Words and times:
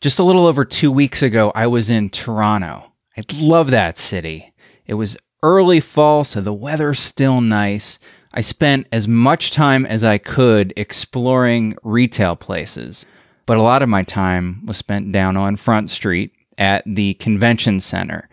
Just 0.00 0.18
a 0.18 0.24
little 0.24 0.46
over 0.46 0.64
two 0.64 0.90
weeks 0.90 1.20
ago, 1.20 1.52
I 1.54 1.66
was 1.66 1.90
in 1.90 2.08
Toronto. 2.08 2.92
I 3.18 3.24
love 3.34 3.70
that 3.70 3.98
city. 3.98 4.54
It 4.86 4.94
was 4.94 5.18
early 5.42 5.78
fall, 5.78 6.24
so 6.24 6.40
the 6.40 6.54
weather's 6.54 6.98
still 6.98 7.42
nice. 7.42 7.98
I 8.32 8.40
spent 8.40 8.86
as 8.90 9.06
much 9.06 9.50
time 9.50 9.84
as 9.84 10.02
I 10.02 10.16
could 10.16 10.72
exploring 10.74 11.76
retail 11.82 12.34
places, 12.34 13.04
but 13.44 13.58
a 13.58 13.62
lot 13.62 13.82
of 13.82 13.90
my 13.90 14.02
time 14.02 14.64
was 14.64 14.78
spent 14.78 15.12
down 15.12 15.36
on 15.36 15.56
Front 15.56 15.90
Street 15.90 16.32
at 16.56 16.82
the 16.86 17.12
convention 17.14 17.78
center. 17.78 18.30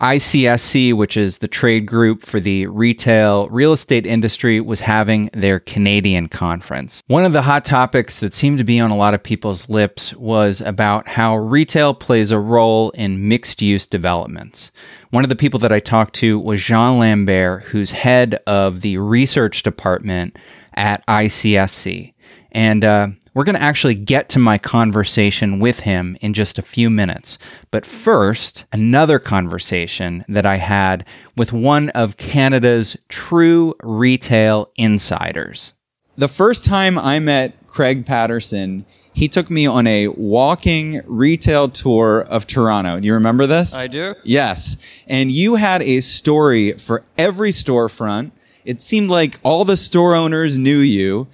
ICSC, 0.00 0.94
which 0.94 1.16
is 1.16 1.38
the 1.38 1.48
trade 1.48 1.86
group 1.86 2.24
for 2.24 2.40
the 2.40 2.66
retail 2.66 3.48
real 3.48 3.72
estate 3.72 4.06
industry, 4.06 4.60
was 4.60 4.80
having 4.80 5.30
their 5.34 5.60
Canadian 5.60 6.28
conference. 6.28 7.02
One 7.06 7.24
of 7.24 7.32
the 7.32 7.42
hot 7.42 7.64
topics 7.64 8.18
that 8.20 8.32
seemed 8.32 8.58
to 8.58 8.64
be 8.64 8.80
on 8.80 8.90
a 8.90 8.96
lot 8.96 9.14
of 9.14 9.22
people's 9.22 9.68
lips 9.68 10.14
was 10.14 10.60
about 10.60 11.08
how 11.08 11.36
retail 11.36 11.92
plays 11.92 12.30
a 12.30 12.38
role 12.38 12.90
in 12.90 13.28
mixed 13.28 13.60
use 13.60 13.86
developments. 13.86 14.70
One 15.10 15.24
of 15.24 15.28
the 15.28 15.36
people 15.36 15.60
that 15.60 15.72
I 15.72 15.80
talked 15.80 16.14
to 16.16 16.38
was 16.38 16.62
Jean 16.62 16.98
Lambert, 16.98 17.64
who's 17.64 17.90
head 17.90 18.40
of 18.46 18.80
the 18.80 18.96
research 18.96 19.62
department 19.62 20.36
at 20.74 21.06
ICSC. 21.06 22.14
And 22.52 22.84
uh, 22.84 23.08
we're 23.34 23.44
going 23.44 23.56
to 23.56 23.62
actually 23.62 23.94
get 23.94 24.28
to 24.30 24.38
my 24.38 24.58
conversation 24.58 25.60
with 25.60 25.80
him 25.80 26.16
in 26.20 26.34
just 26.34 26.58
a 26.58 26.62
few 26.62 26.90
minutes. 26.90 27.38
But 27.70 27.86
first, 27.86 28.64
another 28.72 29.18
conversation 29.18 30.24
that 30.28 30.46
I 30.46 30.56
had 30.56 31.04
with 31.36 31.52
one 31.52 31.90
of 31.90 32.16
Canada's 32.16 32.96
true 33.08 33.74
retail 33.82 34.70
insiders. 34.76 35.72
The 36.16 36.28
first 36.28 36.64
time 36.64 36.98
I 36.98 37.18
met 37.18 37.66
Craig 37.66 38.04
Patterson, 38.04 38.84
he 39.12 39.28
took 39.28 39.48
me 39.48 39.64
on 39.64 39.86
a 39.86 40.08
walking 40.08 41.00
retail 41.06 41.68
tour 41.68 42.22
of 42.22 42.46
Toronto. 42.46 43.00
Do 43.00 43.06
you 43.06 43.14
remember 43.14 43.46
this? 43.46 43.74
I 43.74 43.86
do. 43.86 44.14
Yes. 44.24 44.76
And 45.06 45.30
you 45.30 45.54
had 45.54 45.82
a 45.82 46.00
story 46.00 46.72
for 46.72 47.04
every 47.16 47.50
storefront. 47.50 48.32
It 48.64 48.82
seemed 48.82 49.08
like 49.08 49.38
all 49.42 49.64
the 49.64 49.76
store 49.76 50.14
owners 50.14 50.58
knew 50.58 50.78
you 50.78 51.28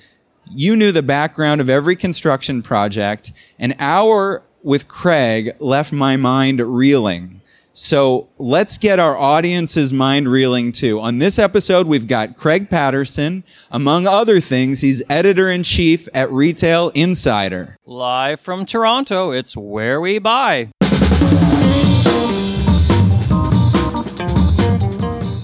you 0.50 0.76
knew 0.76 0.92
the 0.92 1.02
background 1.02 1.60
of 1.60 1.68
every 1.68 1.96
construction 1.96 2.62
project. 2.62 3.32
An 3.58 3.74
hour 3.78 4.42
with 4.62 4.88
Craig 4.88 5.52
left 5.60 5.92
my 5.92 6.16
mind 6.16 6.60
reeling. 6.60 7.40
So 7.72 8.28
let's 8.38 8.78
get 8.78 8.98
our 8.98 9.18
audience's 9.18 9.92
mind 9.92 10.28
reeling 10.28 10.72
too. 10.72 10.98
On 10.98 11.18
this 11.18 11.38
episode, 11.38 11.86
we've 11.86 12.08
got 12.08 12.34
Craig 12.34 12.70
Patterson. 12.70 13.44
Among 13.70 14.06
other 14.06 14.40
things, 14.40 14.80
he's 14.80 15.02
editor 15.10 15.50
in 15.50 15.62
chief 15.62 16.08
at 16.14 16.32
Retail 16.32 16.88
Insider. 16.94 17.76
Live 17.84 18.40
from 18.40 18.64
Toronto, 18.64 19.30
it's 19.30 19.54
where 19.54 20.00
we 20.00 20.18
buy. 20.18 20.70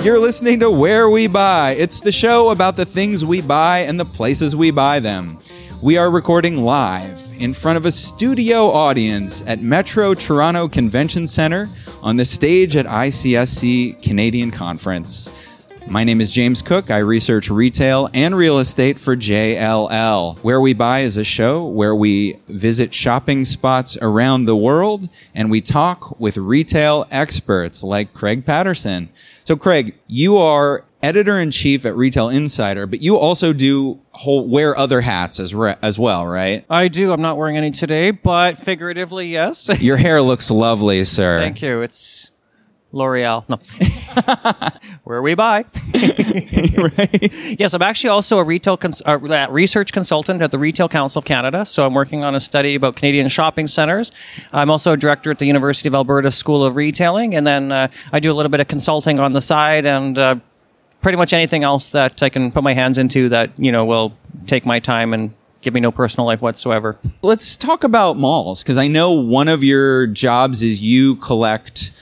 You're 0.02 0.18
listening 0.18 0.58
to 0.58 0.68
Where 0.68 1.08
We 1.08 1.28
Buy. 1.28 1.76
It's 1.78 2.00
the 2.00 2.10
show 2.10 2.50
about 2.50 2.74
the 2.74 2.84
things 2.84 3.24
we 3.24 3.40
buy 3.40 3.82
and 3.82 4.00
the 4.00 4.04
places 4.04 4.56
we 4.56 4.72
buy 4.72 4.98
them. 4.98 5.38
We 5.80 5.96
are 5.96 6.10
recording 6.10 6.64
live 6.64 7.22
in 7.38 7.54
front 7.54 7.76
of 7.76 7.86
a 7.86 7.92
studio 7.92 8.68
audience 8.68 9.44
at 9.46 9.62
Metro 9.62 10.14
Toronto 10.14 10.66
Convention 10.66 11.28
Center 11.28 11.68
on 12.02 12.16
the 12.16 12.24
stage 12.24 12.74
at 12.74 12.84
ICSC 12.84 14.02
Canadian 14.02 14.50
Conference. 14.50 15.51
My 15.88 16.04
name 16.04 16.20
is 16.22 16.30
James 16.32 16.62
Cook. 16.62 16.90
I 16.90 16.98
research 16.98 17.50
retail 17.50 18.08
and 18.14 18.34
real 18.34 18.58
estate 18.58 18.98
for 18.98 19.14
JLL. 19.14 20.38
Where 20.38 20.60
We 20.60 20.72
Buy 20.72 21.00
is 21.00 21.16
a 21.18 21.24
show 21.24 21.66
where 21.66 21.94
we 21.94 22.38
visit 22.48 22.94
shopping 22.94 23.44
spots 23.44 23.98
around 24.00 24.46
the 24.46 24.56
world 24.56 25.08
and 25.34 25.50
we 25.50 25.60
talk 25.60 26.18
with 26.18 26.36
retail 26.38 27.06
experts 27.10 27.82
like 27.82 28.14
Craig 28.14 28.46
Patterson. 28.46 29.10
So, 29.44 29.54
Craig, 29.54 29.94
you 30.06 30.38
are 30.38 30.84
editor 31.02 31.38
in 31.38 31.50
chief 31.50 31.84
at 31.84 31.94
Retail 31.94 32.28
Insider, 32.30 32.86
but 32.86 33.02
you 33.02 33.18
also 33.18 33.52
do 33.52 34.00
whole, 34.12 34.48
wear 34.48 34.76
other 34.78 35.02
hats 35.02 35.38
as 35.40 35.54
re- 35.54 35.76
as 35.82 35.98
well, 35.98 36.26
right? 36.26 36.64
I 36.70 36.88
do. 36.88 37.12
I'm 37.12 37.20
not 37.22 37.36
wearing 37.36 37.56
any 37.56 37.70
today, 37.70 38.12
but 38.12 38.56
figuratively, 38.56 39.26
yes. 39.28 39.68
Your 39.82 39.96
hair 39.98 40.22
looks 40.22 40.50
lovely, 40.50 41.04
sir. 41.04 41.40
Thank 41.40 41.60
you. 41.60 41.82
It's 41.82 42.30
L'Oreal. 42.92 43.44
No. 43.48 43.58
Where 45.04 45.22
we 45.22 45.34
buy. 45.34 45.64
right. 45.94 47.58
Yes, 47.58 47.74
I'm 47.74 47.82
actually 47.82 48.10
also 48.10 48.38
a 48.38 48.44
retail 48.44 48.76
cons- 48.76 49.02
uh, 49.06 49.18
research 49.50 49.92
consultant 49.92 50.42
at 50.42 50.50
the 50.50 50.58
Retail 50.58 50.88
Council 50.88 51.20
of 51.20 51.24
Canada. 51.24 51.64
So 51.64 51.86
I'm 51.86 51.94
working 51.94 52.22
on 52.22 52.34
a 52.34 52.40
study 52.40 52.74
about 52.74 52.96
Canadian 52.96 53.28
shopping 53.28 53.66
centers. 53.66 54.12
I'm 54.52 54.70
also 54.70 54.92
a 54.92 54.96
director 54.96 55.30
at 55.30 55.38
the 55.38 55.46
University 55.46 55.88
of 55.88 55.94
Alberta 55.94 56.30
School 56.30 56.64
of 56.64 56.76
Retailing. 56.76 57.34
And 57.34 57.46
then 57.46 57.72
uh, 57.72 57.88
I 58.12 58.20
do 58.20 58.30
a 58.30 58.34
little 58.34 58.50
bit 58.50 58.60
of 58.60 58.68
consulting 58.68 59.18
on 59.18 59.32
the 59.32 59.40
side 59.40 59.86
and 59.86 60.18
uh, 60.18 60.36
pretty 61.00 61.16
much 61.16 61.32
anything 61.32 61.64
else 61.64 61.90
that 61.90 62.22
I 62.22 62.28
can 62.28 62.52
put 62.52 62.62
my 62.62 62.74
hands 62.74 62.98
into 62.98 63.30
that, 63.30 63.50
you 63.58 63.72
know, 63.72 63.84
will 63.84 64.12
take 64.46 64.66
my 64.66 64.78
time 64.78 65.14
and 65.14 65.34
give 65.62 65.72
me 65.72 65.80
no 65.80 65.90
personal 65.92 66.26
life 66.26 66.42
whatsoever. 66.42 66.98
Let's 67.22 67.56
talk 67.56 67.84
about 67.84 68.16
malls 68.16 68.62
because 68.62 68.78
I 68.78 68.88
know 68.88 69.12
one 69.12 69.48
of 69.48 69.64
your 69.64 70.06
jobs 70.06 70.62
is 70.62 70.82
you 70.82 71.16
collect 71.16 71.92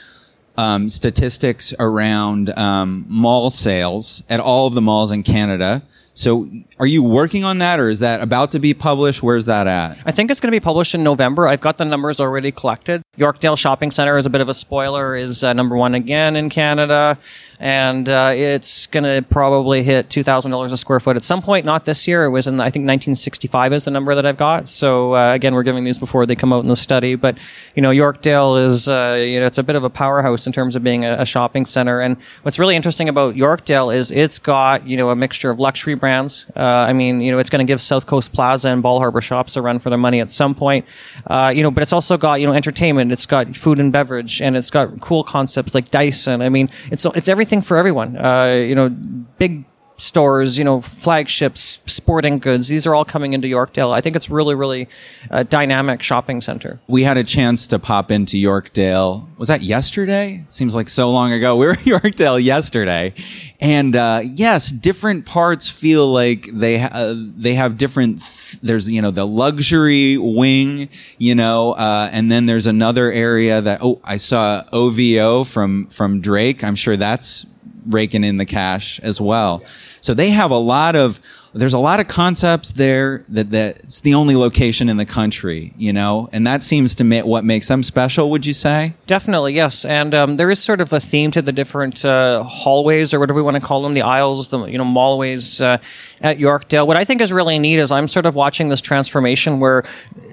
um, 0.56 0.88
statistics 0.88 1.74
around 1.78 2.50
um, 2.58 3.04
mall 3.08 3.50
sales 3.50 4.22
at 4.28 4.40
all 4.40 4.66
of 4.66 4.74
the 4.74 4.80
malls 4.80 5.10
in 5.10 5.22
Canada. 5.22 5.82
So, 6.14 6.48
are 6.78 6.86
you 6.86 7.02
working 7.02 7.44
on 7.44 7.58
that, 7.58 7.80
or 7.80 7.88
is 7.88 8.00
that 8.00 8.20
about 8.20 8.50
to 8.52 8.58
be 8.58 8.74
published? 8.74 9.22
Where's 9.22 9.46
that 9.46 9.66
at? 9.66 9.98
I 10.04 10.12
think 10.12 10.30
it's 10.30 10.40
going 10.40 10.48
to 10.48 10.56
be 10.56 10.62
published 10.62 10.94
in 10.94 11.02
November. 11.02 11.46
I've 11.46 11.60
got 11.60 11.78
the 11.78 11.84
numbers 11.84 12.20
already 12.20 12.52
collected. 12.52 13.02
Yorkdale 13.16 13.56
Shopping 13.56 13.90
Center 13.90 14.18
is 14.18 14.26
a 14.26 14.30
bit 14.30 14.40
of 14.40 14.48
a 14.48 14.54
spoiler. 14.54 15.14
Is 15.14 15.44
uh, 15.44 15.52
number 15.52 15.76
one 15.76 15.94
again 15.94 16.36
in 16.36 16.50
Canada 16.50 17.18
and 17.60 18.08
uh, 18.08 18.32
it's 18.34 18.86
going 18.86 19.04
to 19.04 19.22
probably 19.28 19.82
hit 19.82 20.08
two 20.08 20.22
thousand 20.22 20.50
dollars 20.50 20.72
a 20.72 20.78
square 20.78 20.98
foot 20.98 21.16
at 21.16 21.22
some 21.22 21.42
point. 21.42 21.66
Not 21.66 21.84
this 21.84 22.08
year. 22.08 22.24
It 22.24 22.30
was 22.30 22.46
in 22.46 22.58
I 22.58 22.70
think 22.70 22.86
nineteen 22.86 23.14
sixty 23.14 23.48
five 23.48 23.74
is 23.74 23.84
the 23.84 23.90
number 23.90 24.14
that 24.14 24.24
I've 24.24 24.38
got. 24.38 24.66
So 24.66 25.14
uh, 25.14 25.34
again, 25.34 25.54
we're 25.54 25.62
giving 25.62 25.84
these 25.84 25.98
before 25.98 26.24
they 26.24 26.34
come 26.34 26.54
out 26.54 26.62
in 26.62 26.70
the 26.70 26.76
study. 26.76 27.16
But 27.16 27.36
you 27.74 27.82
know, 27.82 27.90
Yorkdale 27.90 28.64
is 28.64 28.88
uh, 28.88 29.22
you 29.22 29.38
know 29.38 29.46
it's 29.46 29.58
a 29.58 29.62
bit 29.62 29.76
of 29.76 29.84
a 29.84 29.90
powerhouse 29.90 30.46
in 30.46 30.54
terms 30.54 30.74
of 30.74 30.82
being 30.82 31.04
a, 31.04 31.18
a, 31.20 31.26
shopping 31.26 31.66
center. 31.66 32.00
And 32.00 32.16
what's 32.42 32.58
really 32.58 32.76
interesting 32.76 33.10
about 33.10 33.34
Yorkdale 33.34 33.94
is 33.94 34.10
it's 34.10 34.38
got 34.38 34.86
you 34.86 34.96
know 34.96 35.10
a 35.10 35.16
mixture 35.16 35.50
of 35.50 35.60
luxury 35.60 35.96
brands. 36.00 36.46
Uh, 36.56 36.60
I 36.60 36.92
mean, 36.92 37.20
you 37.20 37.30
know, 37.30 37.38
it's 37.38 37.50
going 37.50 37.64
to 37.64 37.70
give 37.70 37.80
South 37.80 38.06
Coast 38.06 38.32
Plaza 38.32 38.70
and 38.70 38.82
Bal 38.82 38.98
Harbour 38.98 39.20
Shops 39.20 39.56
a 39.56 39.62
run 39.62 39.78
for 39.78 39.90
their 39.90 39.98
money 39.98 40.20
at 40.20 40.30
some 40.30 40.54
point. 40.54 40.86
Uh, 41.26 41.52
you 41.54 41.62
know, 41.62 41.70
but 41.70 41.82
it's 41.82 41.92
also 41.92 42.16
got 42.16 42.40
you 42.40 42.46
know 42.46 42.54
entertainment. 42.54 43.12
It's 43.12 43.26
got 43.26 43.54
food 43.54 43.78
and 43.78 43.92
beverage, 43.92 44.40
and 44.40 44.56
it's 44.56 44.70
got 44.70 45.00
cool 45.00 45.22
concepts 45.24 45.74
like 45.74 45.90
Dyson. 45.90 46.42
I 46.42 46.48
mean, 46.48 46.68
it's 46.90 47.04
it's 47.04 47.28
everything 47.28 47.50
everything 47.50 47.66
for 47.66 47.76
everyone. 47.76 48.16
Uh, 48.16 48.54
you 48.66 48.74
know, 48.74 48.88
big 49.38 49.64
stores, 50.00 50.58
you 50.58 50.64
know, 50.64 50.80
flagships, 50.80 51.80
sporting 51.86 52.38
goods. 52.38 52.68
These 52.68 52.86
are 52.86 52.94
all 52.94 53.04
coming 53.04 53.32
into 53.32 53.48
Yorkdale. 53.48 53.92
I 53.92 54.00
think 54.00 54.16
it's 54.16 54.30
really, 54.30 54.54
really 54.54 54.88
a 55.30 55.44
dynamic 55.44 56.02
shopping 56.02 56.40
center. 56.40 56.80
We 56.88 57.02
had 57.02 57.16
a 57.16 57.24
chance 57.24 57.66
to 57.68 57.78
pop 57.78 58.10
into 58.10 58.36
Yorkdale. 58.36 59.26
Was 59.38 59.48
that 59.48 59.62
yesterday? 59.62 60.42
It 60.46 60.52
seems 60.52 60.74
like 60.74 60.88
so 60.88 61.10
long 61.10 61.32
ago. 61.32 61.50
We 61.60 61.66
were 61.66 61.72
in 61.72 61.78
Yorkdale 61.80 62.42
yesterday, 62.42 63.12
and 63.60 63.94
uh, 63.94 64.22
yes, 64.24 64.70
different 64.70 65.26
parts 65.26 65.68
feel 65.68 66.06
like 66.06 66.46
they 66.46 66.78
ha- 66.78 66.90
uh, 66.92 67.14
they 67.16 67.52
have 67.54 67.76
different. 67.76 68.20
Th- 68.22 68.60
there's 68.62 68.90
you 68.90 69.02
know 69.02 69.10
the 69.10 69.26
luxury 69.26 70.16
wing, 70.16 70.88
you 71.18 71.34
know, 71.34 71.72
uh, 71.72 72.08
and 72.12 72.32
then 72.32 72.46
there's 72.46 72.66
another 72.66 73.12
area 73.12 73.60
that 73.60 73.80
oh 73.82 74.00
I 74.04 74.16
saw 74.16 74.62
OVO 74.72 75.44
from 75.44 75.86
from 75.88 76.22
Drake. 76.22 76.64
I'm 76.64 76.76
sure 76.76 76.96
that's 76.96 77.44
raking 77.90 78.24
in 78.24 78.36
the 78.36 78.46
cash 78.46 78.98
as 79.00 79.20
well. 79.20 79.64
So 80.00 80.14
they 80.14 80.30
have 80.30 80.50
a 80.50 80.58
lot 80.58 80.96
of 80.96 81.20
there's 81.52 81.72
a 81.72 81.78
lot 81.78 82.00
of 82.00 82.08
concepts 82.08 82.72
there 82.72 83.24
that 83.28 83.50
that's 83.50 84.00
the 84.00 84.14
only 84.14 84.36
location 84.36 84.88
in 84.88 84.96
the 84.96 85.06
country, 85.06 85.72
you 85.76 85.92
know, 85.92 86.28
and 86.32 86.46
that 86.46 86.62
seems 86.62 86.94
to 86.96 87.04
me 87.04 87.22
what 87.22 87.44
makes 87.44 87.68
them 87.68 87.82
special. 87.82 88.30
Would 88.30 88.46
you 88.46 88.54
say? 88.54 88.94
Definitely, 89.06 89.54
yes. 89.54 89.84
And 89.84 90.14
um, 90.14 90.36
there 90.36 90.50
is 90.50 90.62
sort 90.62 90.80
of 90.80 90.92
a 90.92 91.00
theme 91.00 91.30
to 91.32 91.42
the 91.42 91.52
different 91.52 92.04
uh, 92.04 92.44
hallways 92.44 93.12
or 93.12 93.18
whatever 93.18 93.36
we 93.36 93.42
want 93.42 93.56
to 93.56 93.62
call 93.62 93.82
them, 93.82 93.94
the 93.94 94.02
aisles, 94.02 94.48
the 94.48 94.64
you 94.66 94.78
know 94.78 94.84
mallways 94.84 95.60
uh, 95.60 95.78
at 96.20 96.38
Yorkdale. 96.38 96.86
What 96.86 96.96
I 96.96 97.04
think 97.04 97.20
is 97.20 97.32
really 97.32 97.58
neat 97.58 97.78
is 97.78 97.90
I'm 97.90 98.08
sort 98.08 98.26
of 98.26 98.36
watching 98.36 98.68
this 98.68 98.80
transformation 98.80 99.58
where 99.58 99.84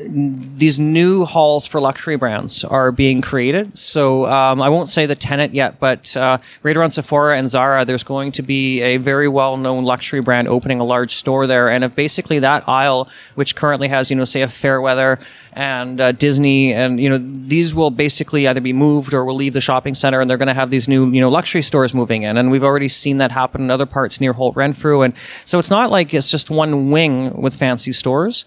these 0.10 0.80
new 0.80 1.26
halls 1.26 1.66
for 1.66 1.82
luxury 1.82 2.16
brands 2.16 2.64
are 2.64 2.92
being 2.92 3.22
created. 3.22 3.78
So 3.78 4.26
um, 4.28 4.62
I 4.62 4.70
won't 4.70 4.90
say 4.90 5.06
the 5.06 5.16
tenant 5.16 5.54
yet, 5.54 5.80
but 5.80 6.16
uh, 6.16 6.38
right 6.64 6.78
around 6.78 6.92
Sephora 6.92 7.38
and 7.38 7.50
Zara, 7.50 7.86
there's 7.86 8.04
going 8.04 8.32
to 8.34 8.42
be 8.42 8.82
a 8.82 8.98
very 8.98 9.28
well-known 9.28 9.84
luxury 9.84 10.22
brand 10.22 10.48
opening 10.48 10.80
a 10.80 10.84
large 10.84 11.07
large 11.08 11.16
store 11.16 11.48
there. 11.48 11.70
And 11.70 11.84
if 11.84 11.96
basically 11.96 12.40
that 12.40 12.68
aisle, 12.68 13.08
which 13.36 13.56
currently 13.56 13.88
has, 13.88 14.10
you 14.10 14.18
know, 14.18 14.26
say 14.26 14.42
a 14.42 14.48
Fairweather 14.48 15.20
and 15.54 16.02
uh, 16.02 16.12
Disney, 16.12 16.74
and, 16.74 17.00
you 17.00 17.10
know, 17.10 17.18
these 17.18 17.74
will 17.74 17.92
basically 17.92 18.48
either 18.48 18.62
be 18.62 18.74
moved 18.74 19.14
or 19.14 19.24
will 19.24 19.36
leave 19.36 19.54
the 19.54 19.62
shopping 19.62 19.96
center 19.96 20.20
and 20.20 20.30
they're 20.30 20.38
going 20.38 20.50
to 20.50 20.54
have 20.54 20.70
these 20.70 20.88
new, 20.88 21.10
you 21.12 21.22
know, 21.22 21.30
luxury 21.30 21.62
stores 21.62 21.94
moving 21.94 22.24
in. 22.24 22.38
And 22.38 22.52
we've 22.52 22.64
already 22.64 22.90
seen 22.90 23.18
that 23.20 23.32
happen 23.32 23.62
in 23.62 23.72
other 23.72 23.86
parts 23.86 24.20
near 24.20 24.34
Holt 24.34 24.56
Renfrew. 24.56 25.02
And 25.02 25.14
so 25.46 25.60
it's 25.60 25.70
not 25.70 25.90
like 25.92 26.14
it's 26.14 26.30
just 26.30 26.52
one 26.52 26.92
wing 26.92 27.42
with 27.42 27.56
fancy 27.56 27.94
stores. 27.94 28.46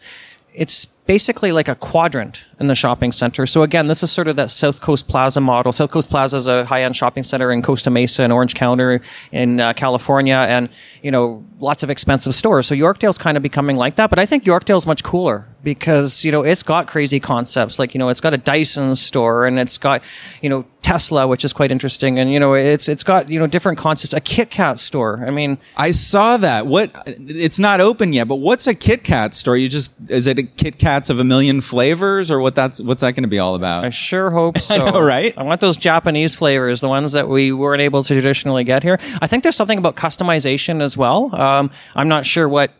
It's 0.55 0.87
basically 1.11 1.51
like 1.51 1.67
a 1.67 1.75
quadrant 1.75 2.47
in 2.61 2.69
the 2.69 2.75
shopping 2.77 3.11
center. 3.11 3.45
So 3.45 3.65
again, 3.65 3.89
this 3.89 4.05
is 4.05 4.13
sort 4.13 4.29
of 4.29 4.37
that 4.37 4.49
South 4.49 4.81
Coast 4.81 5.09
Plaza 5.09 5.41
model. 5.41 5.73
South 5.73 5.91
Coast 5.91 6.09
Plaza 6.09 6.37
is 6.37 6.47
a 6.47 6.65
high-end 6.65 6.95
shopping 6.95 7.25
center 7.25 7.51
in 7.51 7.63
Costa 7.63 7.91
Mesa 7.91 8.23
and 8.23 8.33
Orange 8.33 8.55
County 8.55 9.01
in 9.33 9.59
uh, 9.59 9.73
California, 9.73 10.37
and 10.37 10.69
you 11.03 11.11
know 11.11 11.45
lots 11.59 11.83
of 11.83 11.91
expensive 11.91 12.33
stores. 12.33 12.69
So 12.69 12.77
Yorkdale's 12.77 13.19
kind 13.19 13.37
of 13.37 13.43
becoming 13.43 13.77
like 13.77 13.97
that, 13.97 14.09
but 14.09 14.21
I 14.21 14.27
think 14.27 14.45
Yorkdale's 14.45 14.87
much 14.87 15.03
cooler 15.03 15.49
because 15.65 16.25
you 16.25 16.31
know 16.31 16.43
it's 16.43 16.63
got 16.63 16.87
crazy 16.87 17.19
concepts. 17.19 17.79
Like 17.81 17.93
you 17.93 17.99
know 17.99 18.09
it's 18.09 18.21
got 18.21 18.35
a 18.35 18.39
Dyson 18.39 18.95
store 18.95 19.47
and 19.47 19.59
it's 19.59 19.79
got 19.79 20.03
you 20.43 20.49
know 20.49 20.65
Tesla, 20.83 21.27
which 21.27 21.45
is 21.45 21.53
quite 21.53 21.71
interesting, 21.71 22.19
and 22.19 22.33
you 22.33 22.41
know 22.41 22.55
it's 22.55 22.89
it's 22.89 23.05
got 23.05 23.29
you 23.29 23.39
know 23.39 23.47
different 23.47 23.79
concepts. 23.79 24.15
A 24.15 24.21
Kit 24.21 24.51
Kat 24.51 24.79
store. 24.79 25.25
I 25.27 25.31
mean, 25.31 25.59
I 25.77 25.91
saw 25.91 26.37
that. 26.39 26.67
What? 26.67 26.91
It's 27.07 27.59
not 27.59 27.81
open 27.81 28.13
yet, 28.13 28.29
but 28.29 28.37
what's 28.37 28.67
a 28.67 28.75
Kit 28.75 29.05
Kat 29.05 29.35
store? 29.35 29.57
You 29.57 29.69
just 29.69 29.93
is 30.11 30.27
it 30.27 30.39
a 30.39 30.43
Kit 30.43 30.79
Of 31.09 31.19
a 31.21 31.25
million 31.25 31.61
flavors, 31.61 32.31
or 32.31 32.41
what? 32.41 32.55
That's 32.55 32.81
what's 32.81 33.01
that 33.01 33.15
going 33.15 33.23
to 33.23 33.29
be 33.29 33.39
all 33.39 33.55
about? 33.55 33.85
I 33.85 33.91
sure 33.91 34.31
hope 34.31 34.59
so. 34.61 34.77
know, 34.77 35.03
right? 35.03 35.33
I 35.39 35.43
want 35.45 35.61
those 35.61 35.77
Japanese 35.77 36.35
flavors, 36.35 36.81
the 36.81 36.89
ones 36.89 37.13
that 37.13 37.29
we 37.29 37.53
weren't 37.53 37.81
able 37.81 38.03
to 38.03 38.15
traditionally 38.15 38.65
get 38.65 38.83
here. 38.83 38.99
I 39.23 39.27
think 39.27 39.43
there's 39.43 39.57
something 39.57 39.79
about 39.79 39.97
customization 39.97 40.83
as 40.83 40.97
well. 40.97 41.35
Um, 41.35 41.71
I'm 41.97 42.09
not 42.09 42.27
sure 42.27 42.49
what 42.49 42.73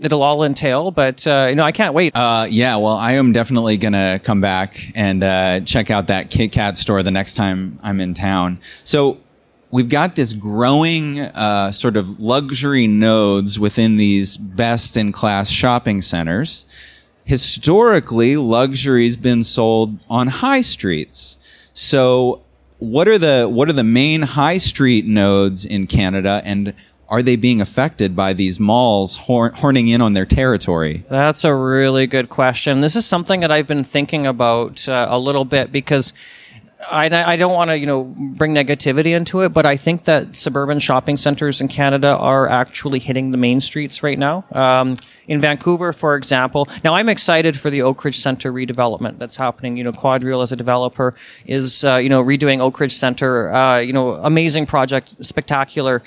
it'll 0.00 0.22
all 0.22 0.44
entail, 0.44 0.90
but 0.90 1.26
uh, 1.26 1.46
you 1.50 1.56
know, 1.56 1.64
I 1.64 1.72
can't 1.72 1.94
wait. 1.94 2.14
Uh, 2.14 2.46
yeah, 2.48 2.76
well, 2.76 2.94
I 2.94 3.12
am 3.12 3.32
definitely 3.32 3.76
gonna 3.76 4.20
come 4.22 4.40
back 4.40 4.80
and 4.94 5.22
uh, 5.22 5.60
check 5.60 5.90
out 5.90 6.06
that 6.06 6.30
Kit 6.30 6.52
Kat 6.52 6.76
store 6.76 7.02
the 7.02 7.10
next 7.10 7.34
time 7.34 7.78
I'm 7.82 8.00
in 8.00 8.14
town. 8.14 8.60
So 8.84 9.18
we've 9.70 9.88
got 9.88 10.16
this 10.16 10.32
growing 10.32 11.20
uh, 11.20 11.72
sort 11.72 11.96
of 11.96 12.20
luxury 12.20 12.86
nodes 12.86 13.58
within 13.58 13.96
these 13.96 14.36
best 14.36 14.96
in 14.96 15.12
class 15.12 15.50
shopping 15.50 16.02
centers. 16.02 16.66
Historically, 17.28 18.38
luxury's 18.38 19.18
been 19.18 19.42
sold 19.42 19.98
on 20.08 20.28
high 20.28 20.62
streets. 20.62 21.36
So 21.74 22.40
what 22.78 23.06
are 23.06 23.18
the 23.18 23.46
what 23.46 23.68
are 23.68 23.74
the 23.74 23.84
main 23.84 24.22
high 24.22 24.56
street 24.56 25.04
nodes 25.04 25.66
in 25.66 25.86
Canada 25.86 26.40
and 26.42 26.72
are 27.10 27.22
they 27.22 27.36
being 27.36 27.60
affected 27.60 28.16
by 28.16 28.32
these 28.32 28.58
malls 28.58 29.16
horn- 29.16 29.52
horning 29.52 29.88
in 29.88 30.00
on 30.00 30.14
their 30.14 30.24
territory? 30.24 31.04
That's 31.10 31.44
a 31.44 31.54
really 31.54 32.06
good 32.06 32.30
question. 32.30 32.80
This 32.80 32.96
is 32.96 33.04
something 33.04 33.40
that 33.40 33.50
I've 33.50 33.66
been 33.66 33.84
thinking 33.84 34.26
about 34.26 34.88
uh, 34.88 35.08
a 35.10 35.18
little 35.18 35.44
bit 35.44 35.70
because 35.70 36.14
I, 36.90 37.32
I 37.32 37.36
don't 37.36 37.52
want 37.52 37.70
to, 37.70 37.78
you 37.78 37.86
know, 37.86 38.04
bring 38.04 38.54
negativity 38.54 39.16
into 39.16 39.40
it, 39.40 39.52
but 39.52 39.66
I 39.66 39.76
think 39.76 40.04
that 40.04 40.36
suburban 40.36 40.78
shopping 40.78 41.16
centers 41.16 41.60
in 41.60 41.68
Canada 41.68 42.16
are 42.16 42.48
actually 42.48 43.00
hitting 43.00 43.32
the 43.32 43.36
main 43.36 43.60
streets 43.60 44.02
right 44.02 44.18
now. 44.18 44.44
Um, 44.52 44.96
in 45.26 45.40
Vancouver, 45.40 45.92
for 45.92 46.14
example, 46.14 46.68
now 46.84 46.94
I'm 46.94 47.08
excited 47.08 47.58
for 47.58 47.68
the 47.68 47.80
Oakridge 47.80 48.14
Center 48.14 48.52
redevelopment 48.52 49.18
that's 49.18 49.36
happening. 49.36 49.76
You 49.76 49.84
know, 49.84 49.92
Quadreal 49.92 50.40
as 50.40 50.52
a 50.52 50.56
developer 50.56 51.14
is, 51.46 51.84
uh, 51.84 51.96
you 51.96 52.08
know, 52.08 52.22
redoing 52.22 52.58
Oakridge 52.58 52.92
Center. 52.92 53.52
Uh, 53.52 53.78
you 53.78 53.92
know, 53.92 54.12
amazing 54.14 54.66
project, 54.66 55.22
spectacular. 55.24 56.02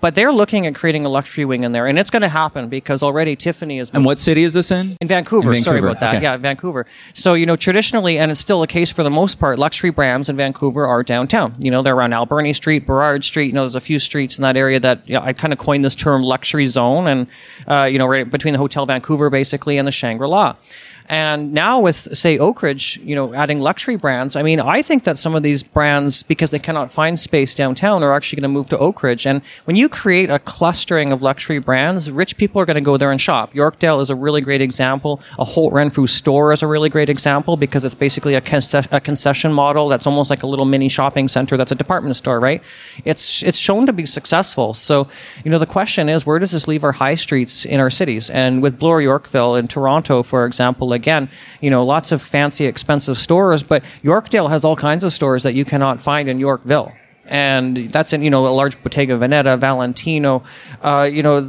But 0.00 0.14
they're 0.14 0.32
looking 0.32 0.66
at 0.66 0.74
creating 0.74 1.04
a 1.04 1.08
luxury 1.08 1.44
wing 1.44 1.64
in 1.64 1.72
there, 1.72 1.86
and 1.86 1.98
it's 1.98 2.10
going 2.10 2.22
to 2.22 2.28
happen 2.28 2.68
because 2.68 3.02
already 3.02 3.36
Tiffany 3.36 3.78
is. 3.78 3.90
And 3.90 4.04
what 4.04 4.18
city 4.18 4.42
is 4.42 4.54
this 4.54 4.70
in? 4.70 4.96
In 5.00 5.08
Vancouver. 5.08 5.54
In 5.54 5.60
Sorry 5.62 5.78
about 5.78 6.00
that. 6.00 6.16
okay. 6.16 6.22
Yeah, 6.22 6.36
Vancouver. 6.36 6.86
So, 7.14 7.34
you 7.34 7.46
know, 7.46 7.56
traditionally, 7.56 8.18
and 8.18 8.30
it's 8.30 8.40
still 8.40 8.60
the 8.60 8.66
case 8.66 8.90
for 8.90 9.02
the 9.02 9.10
most 9.10 9.38
part, 9.40 9.58
luxury 9.58 9.90
brands 9.90 10.28
in 10.28 10.36
Vancouver 10.36 10.86
are 10.86 11.02
downtown. 11.02 11.54
You 11.60 11.70
know, 11.70 11.82
they're 11.82 11.94
around 11.94 12.12
Alberni 12.12 12.52
Street, 12.52 12.86
Burrard 12.86 13.24
Street. 13.24 13.46
You 13.46 13.52
know, 13.52 13.62
there's 13.62 13.74
a 13.74 13.80
few 13.80 13.98
streets 13.98 14.38
in 14.38 14.42
that 14.42 14.56
area 14.56 14.80
that 14.80 15.08
you 15.08 15.14
know, 15.14 15.22
I 15.22 15.32
kind 15.32 15.52
of 15.52 15.58
coined 15.58 15.84
this 15.84 15.94
term 15.94 16.22
luxury 16.22 16.66
zone 16.66 17.06
and, 17.06 17.26
uh, 17.66 17.84
you 17.84 17.98
know, 17.98 18.06
right 18.06 18.28
between 18.28 18.52
the 18.52 18.58
Hotel 18.58 18.86
Vancouver 18.86 19.30
basically 19.30 19.78
and 19.78 19.86
the 19.86 19.92
Shangri 19.92 20.28
La. 20.28 20.56
And 21.10 21.52
now 21.52 21.80
with, 21.80 22.16
say, 22.16 22.38
Oakridge, 22.38 23.04
you 23.04 23.16
know, 23.16 23.34
adding 23.34 23.58
luxury 23.58 23.96
brands, 23.96 24.36
I 24.36 24.42
mean, 24.42 24.60
I 24.60 24.80
think 24.80 25.02
that 25.02 25.18
some 25.18 25.34
of 25.34 25.42
these 25.42 25.64
brands, 25.64 26.22
because 26.22 26.52
they 26.52 26.60
cannot 26.60 26.88
find 26.92 27.18
space 27.18 27.52
downtown, 27.52 28.04
are 28.04 28.14
actually 28.14 28.36
going 28.36 28.50
to 28.50 28.54
move 28.54 28.68
to 28.68 28.76
Oakridge. 28.78 29.26
And 29.26 29.42
when 29.64 29.74
you 29.74 29.88
create 29.88 30.30
a 30.30 30.38
clustering 30.38 31.10
of 31.10 31.20
luxury 31.20 31.58
brands, 31.58 32.08
rich 32.12 32.36
people 32.36 32.62
are 32.62 32.64
going 32.64 32.76
to 32.76 32.80
go 32.80 32.96
there 32.96 33.10
and 33.10 33.20
shop. 33.20 33.54
Yorkdale 33.54 34.00
is 34.00 34.08
a 34.08 34.14
really 34.14 34.40
great 34.40 34.62
example. 34.62 35.20
A 35.36 35.44
Holt 35.44 35.72
Renfrew 35.72 36.06
store 36.06 36.52
is 36.52 36.62
a 36.62 36.68
really 36.68 36.88
great 36.88 37.08
example 37.08 37.56
because 37.56 37.84
it's 37.84 37.96
basically 37.96 38.36
a, 38.36 38.42
a 38.92 39.00
concession 39.00 39.52
model 39.52 39.88
that's 39.88 40.06
almost 40.06 40.30
like 40.30 40.44
a 40.44 40.46
little 40.46 40.64
mini 40.64 40.88
shopping 40.88 41.26
center 41.26 41.56
that's 41.56 41.72
a 41.72 41.74
department 41.74 42.14
store, 42.14 42.38
right? 42.38 42.62
It's, 43.04 43.42
it's 43.42 43.58
shown 43.58 43.84
to 43.86 43.92
be 43.92 44.06
successful. 44.06 44.74
So, 44.74 45.08
you 45.44 45.50
know, 45.50 45.58
the 45.58 45.66
question 45.66 46.08
is, 46.08 46.24
where 46.24 46.38
does 46.38 46.52
this 46.52 46.68
leave 46.68 46.84
our 46.84 46.92
high 46.92 47.16
streets 47.16 47.64
in 47.64 47.80
our 47.80 47.90
cities? 47.90 48.30
And 48.30 48.62
with 48.62 48.78
Bloor 48.78 49.02
Yorkville 49.02 49.56
in 49.56 49.66
Toronto, 49.66 50.22
for 50.22 50.46
example, 50.46 50.99
again, 51.00 51.28
you 51.60 51.70
know, 51.70 51.82
lots 51.84 52.12
of 52.12 52.20
fancy, 52.20 52.66
expensive 52.66 53.16
stores, 53.16 53.62
but 53.62 53.82
Yorkdale 54.02 54.50
has 54.50 54.64
all 54.64 54.76
kinds 54.76 55.02
of 55.04 55.12
stores 55.12 55.42
that 55.42 55.54
you 55.54 55.64
cannot 55.64 56.00
find 56.00 56.28
in 56.28 56.38
Yorkville. 56.38 56.92
And 57.26 57.76
that's 57.94 58.12
in, 58.12 58.22
you 58.22 58.30
know, 58.30 58.46
a 58.46 58.54
large 58.60 58.76
Bottega 58.82 59.16
Veneta, 59.16 59.56
Valentino, 59.56 60.42
uh, 60.82 61.08
you 61.10 61.22
know, 61.22 61.40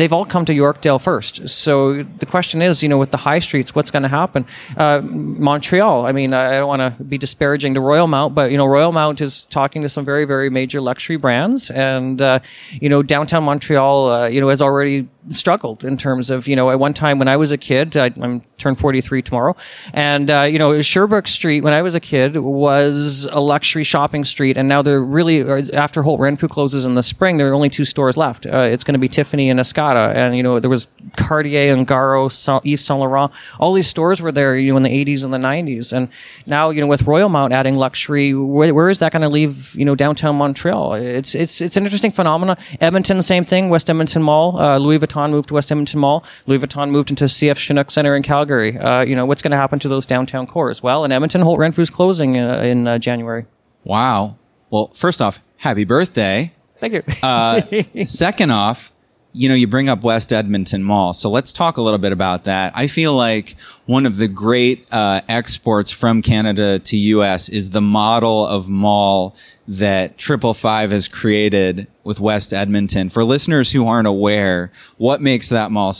they've 0.00 0.14
all 0.14 0.24
come 0.24 0.46
to 0.46 0.54
Yorkdale 0.54 0.98
first. 0.98 1.46
So 1.46 2.02
the 2.02 2.24
question 2.24 2.62
is, 2.62 2.82
you 2.82 2.88
know, 2.88 2.96
with 2.96 3.10
the 3.10 3.18
high 3.18 3.38
streets, 3.38 3.74
what's 3.74 3.90
going 3.90 4.02
to 4.02 4.08
happen? 4.08 4.46
Uh, 4.74 5.02
Montreal, 5.02 6.06
I 6.06 6.12
mean, 6.12 6.32
I 6.32 6.52
don't 6.52 6.68
want 6.68 6.96
to 6.96 7.04
be 7.04 7.18
disparaging 7.18 7.74
to 7.74 7.80
Royalmount, 7.80 8.34
but, 8.34 8.50
you 8.50 8.56
know, 8.56 8.66
Royalmount 8.66 9.20
is 9.20 9.44
talking 9.44 9.82
to 9.82 9.90
some 9.90 10.06
very, 10.06 10.24
very 10.24 10.48
major 10.48 10.80
luxury 10.80 11.16
brands. 11.16 11.70
And, 11.70 12.22
uh, 12.22 12.38
you 12.80 12.88
know, 12.88 13.02
downtown 13.02 13.44
Montreal, 13.44 14.10
uh, 14.10 14.26
you 14.28 14.40
know, 14.40 14.48
has 14.48 14.62
already 14.62 15.06
struggled 15.28 15.84
in 15.84 15.96
terms 15.98 16.30
of, 16.30 16.48
you 16.48 16.56
know, 16.56 16.70
at 16.70 16.78
one 16.78 16.94
time 16.94 17.18
when 17.18 17.28
I 17.28 17.36
was 17.36 17.52
a 17.52 17.58
kid, 17.58 17.96
I, 17.96 18.06
I'm 18.20 18.40
turned 18.56 18.78
43 18.78 19.22
tomorrow. 19.22 19.54
And, 19.92 20.30
uh, 20.30 20.42
you 20.42 20.58
know, 20.58 20.80
Sherbrooke 20.80 21.28
Street, 21.28 21.60
when 21.60 21.72
I 21.72 21.82
was 21.82 21.94
a 21.94 22.00
kid, 22.00 22.36
was 22.36 23.28
a 23.30 23.40
luxury 23.40 23.84
shopping 23.84 24.24
street. 24.24 24.56
And 24.56 24.68
now 24.68 24.82
they're 24.82 25.02
really, 25.02 25.42
after 25.72 26.02
Holt 26.02 26.20
Renfrew 26.20 26.48
closes 26.48 26.84
in 26.84 26.94
the 26.94 27.02
spring, 27.02 27.36
there 27.36 27.50
are 27.50 27.54
only 27.54 27.68
two 27.68 27.84
stores 27.84 28.16
left. 28.16 28.46
Uh, 28.46 28.60
it's 28.60 28.84
going 28.84 28.94
to 28.94 28.98
be 28.98 29.08
Tiffany 29.08 29.50
and 29.50 29.60
Escada. 29.90 30.14
And, 30.14 30.36
you 30.36 30.42
know, 30.42 30.60
there 30.60 30.70
was 30.70 30.88
Cartier 31.16 31.72
and 31.72 31.86
Garo, 31.86 32.26
Yves 32.64 32.84
Saint 32.84 33.00
Laurent. 33.00 33.32
All 33.58 33.72
these 33.72 33.88
stores 33.88 34.20
were 34.20 34.32
there, 34.32 34.56
you 34.56 34.72
know, 34.72 34.76
in 34.76 34.82
the 34.82 35.04
80s 35.04 35.24
and 35.24 35.32
the 35.32 35.38
90s. 35.38 35.92
And 35.92 36.08
now, 36.46 36.70
you 36.70 36.80
know, 36.80 36.86
with 36.86 37.02
Royalmount 37.04 37.52
adding 37.52 37.76
luxury, 37.76 38.34
where, 38.34 38.74
where 38.74 38.88
is 38.88 38.98
that 39.00 39.12
going 39.12 39.22
to 39.22 39.28
leave, 39.28 39.74
you 39.74 39.84
know, 39.84 39.94
downtown 39.94 40.36
Montreal? 40.36 40.94
It's, 40.94 41.34
it's, 41.34 41.60
it's 41.60 41.76
an 41.76 41.84
interesting 41.84 42.10
phenomenon. 42.10 42.56
Edmonton, 42.80 43.20
same 43.22 43.44
thing. 43.44 43.70
West 43.70 43.88
Edmonton 43.90 44.22
Mall, 44.22 44.58
uh, 44.58 44.78
Louis 44.78 44.98
Vuitton 44.98 45.30
moved 45.30 45.48
to 45.48 45.54
West 45.54 45.70
Edmonton 45.70 46.00
Mall. 46.00 46.24
Louis 46.46 46.58
Vuitton 46.58 46.90
moved 46.90 47.10
into 47.10 47.24
CF 47.24 47.56
Chinook 47.56 47.90
Center 47.90 48.16
in 48.16 48.22
Calgary. 48.22 48.78
Uh, 48.78 49.02
you 49.02 49.16
know, 49.16 49.26
what's 49.26 49.42
going 49.42 49.52
to 49.52 49.56
happen 49.56 49.78
to 49.80 49.88
those 49.88 50.06
downtown 50.06 50.46
cores? 50.46 50.82
Well, 50.82 51.04
in 51.04 51.12
Edmonton, 51.12 51.40
Holt 51.40 51.58
Renfrew's 51.58 51.90
closing 51.90 52.38
uh, 52.38 52.60
in 52.60 52.86
uh, 52.86 52.98
January. 52.98 53.46
Wow. 53.84 54.36
Well, 54.70 54.88
first 54.88 55.20
off, 55.20 55.40
happy 55.56 55.84
birthday. 55.84 56.52
Thank 56.78 56.94
you. 56.94 57.02
Uh, 57.22 57.60
second 58.06 58.50
off, 58.50 58.92
you 59.32 59.48
know, 59.48 59.54
you 59.54 59.66
bring 59.66 59.88
up 59.88 60.02
West 60.02 60.32
Edmonton 60.32 60.82
Mall. 60.82 61.12
So 61.12 61.30
let's 61.30 61.52
talk 61.52 61.76
a 61.76 61.82
little 61.82 61.98
bit 61.98 62.12
about 62.12 62.44
that. 62.44 62.72
I 62.74 62.86
feel 62.88 63.14
like 63.14 63.54
one 63.86 64.06
of 64.06 64.16
the 64.16 64.28
great 64.28 64.86
uh, 64.92 65.20
exports 65.28 65.90
from 65.90 66.20
Canada 66.20 66.78
to 66.80 66.96
US 66.96 67.48
is 67.48 67.70
the 67.70 67.80
model 67.80 68.46
of 68.46 68.68
mall 68.68 69.36
that 69.68 70.18
Triple 70.18 70.54
Five 70.54 70.90
has 70.90 71.06
created 71.06 71.86
with 72.02 72.18
West 72.18 72.52
Edmonton. 72.52 73.08
For 73.08 73.22
listeners 73.22 73.70
who 73.70 73.86
aren't 73.86 74.08
aware, 74.08 74.72
what 74.96 75.20
makes 75.20 75.48
that 75.50 75.70
mall? 75.70 75.92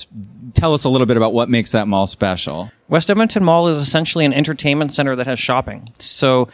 Tell 0.55 0.75
us 0.75 0.85
a 0.85 0.89
little 0.89 1.07
bit 1.07 1.17
about 1.17 1.33
what 1.33 1.49
makes 1.49 1.73
that 1.73 1.89
mall 1.89 2.07
special. 2.07 2.71
West 2.89 3.11
Edmonton 3.11 3.45
Mall 3.45 3.69
is 3.69 3.79
essentially 3.79 4.25
an 4.25 4.33
entertainment 4.33 4.93
center 4.93 5.15
that 5.17 5.27
has 5.27 5.39
shopping. 5.39 5.91
So 5.99 6.49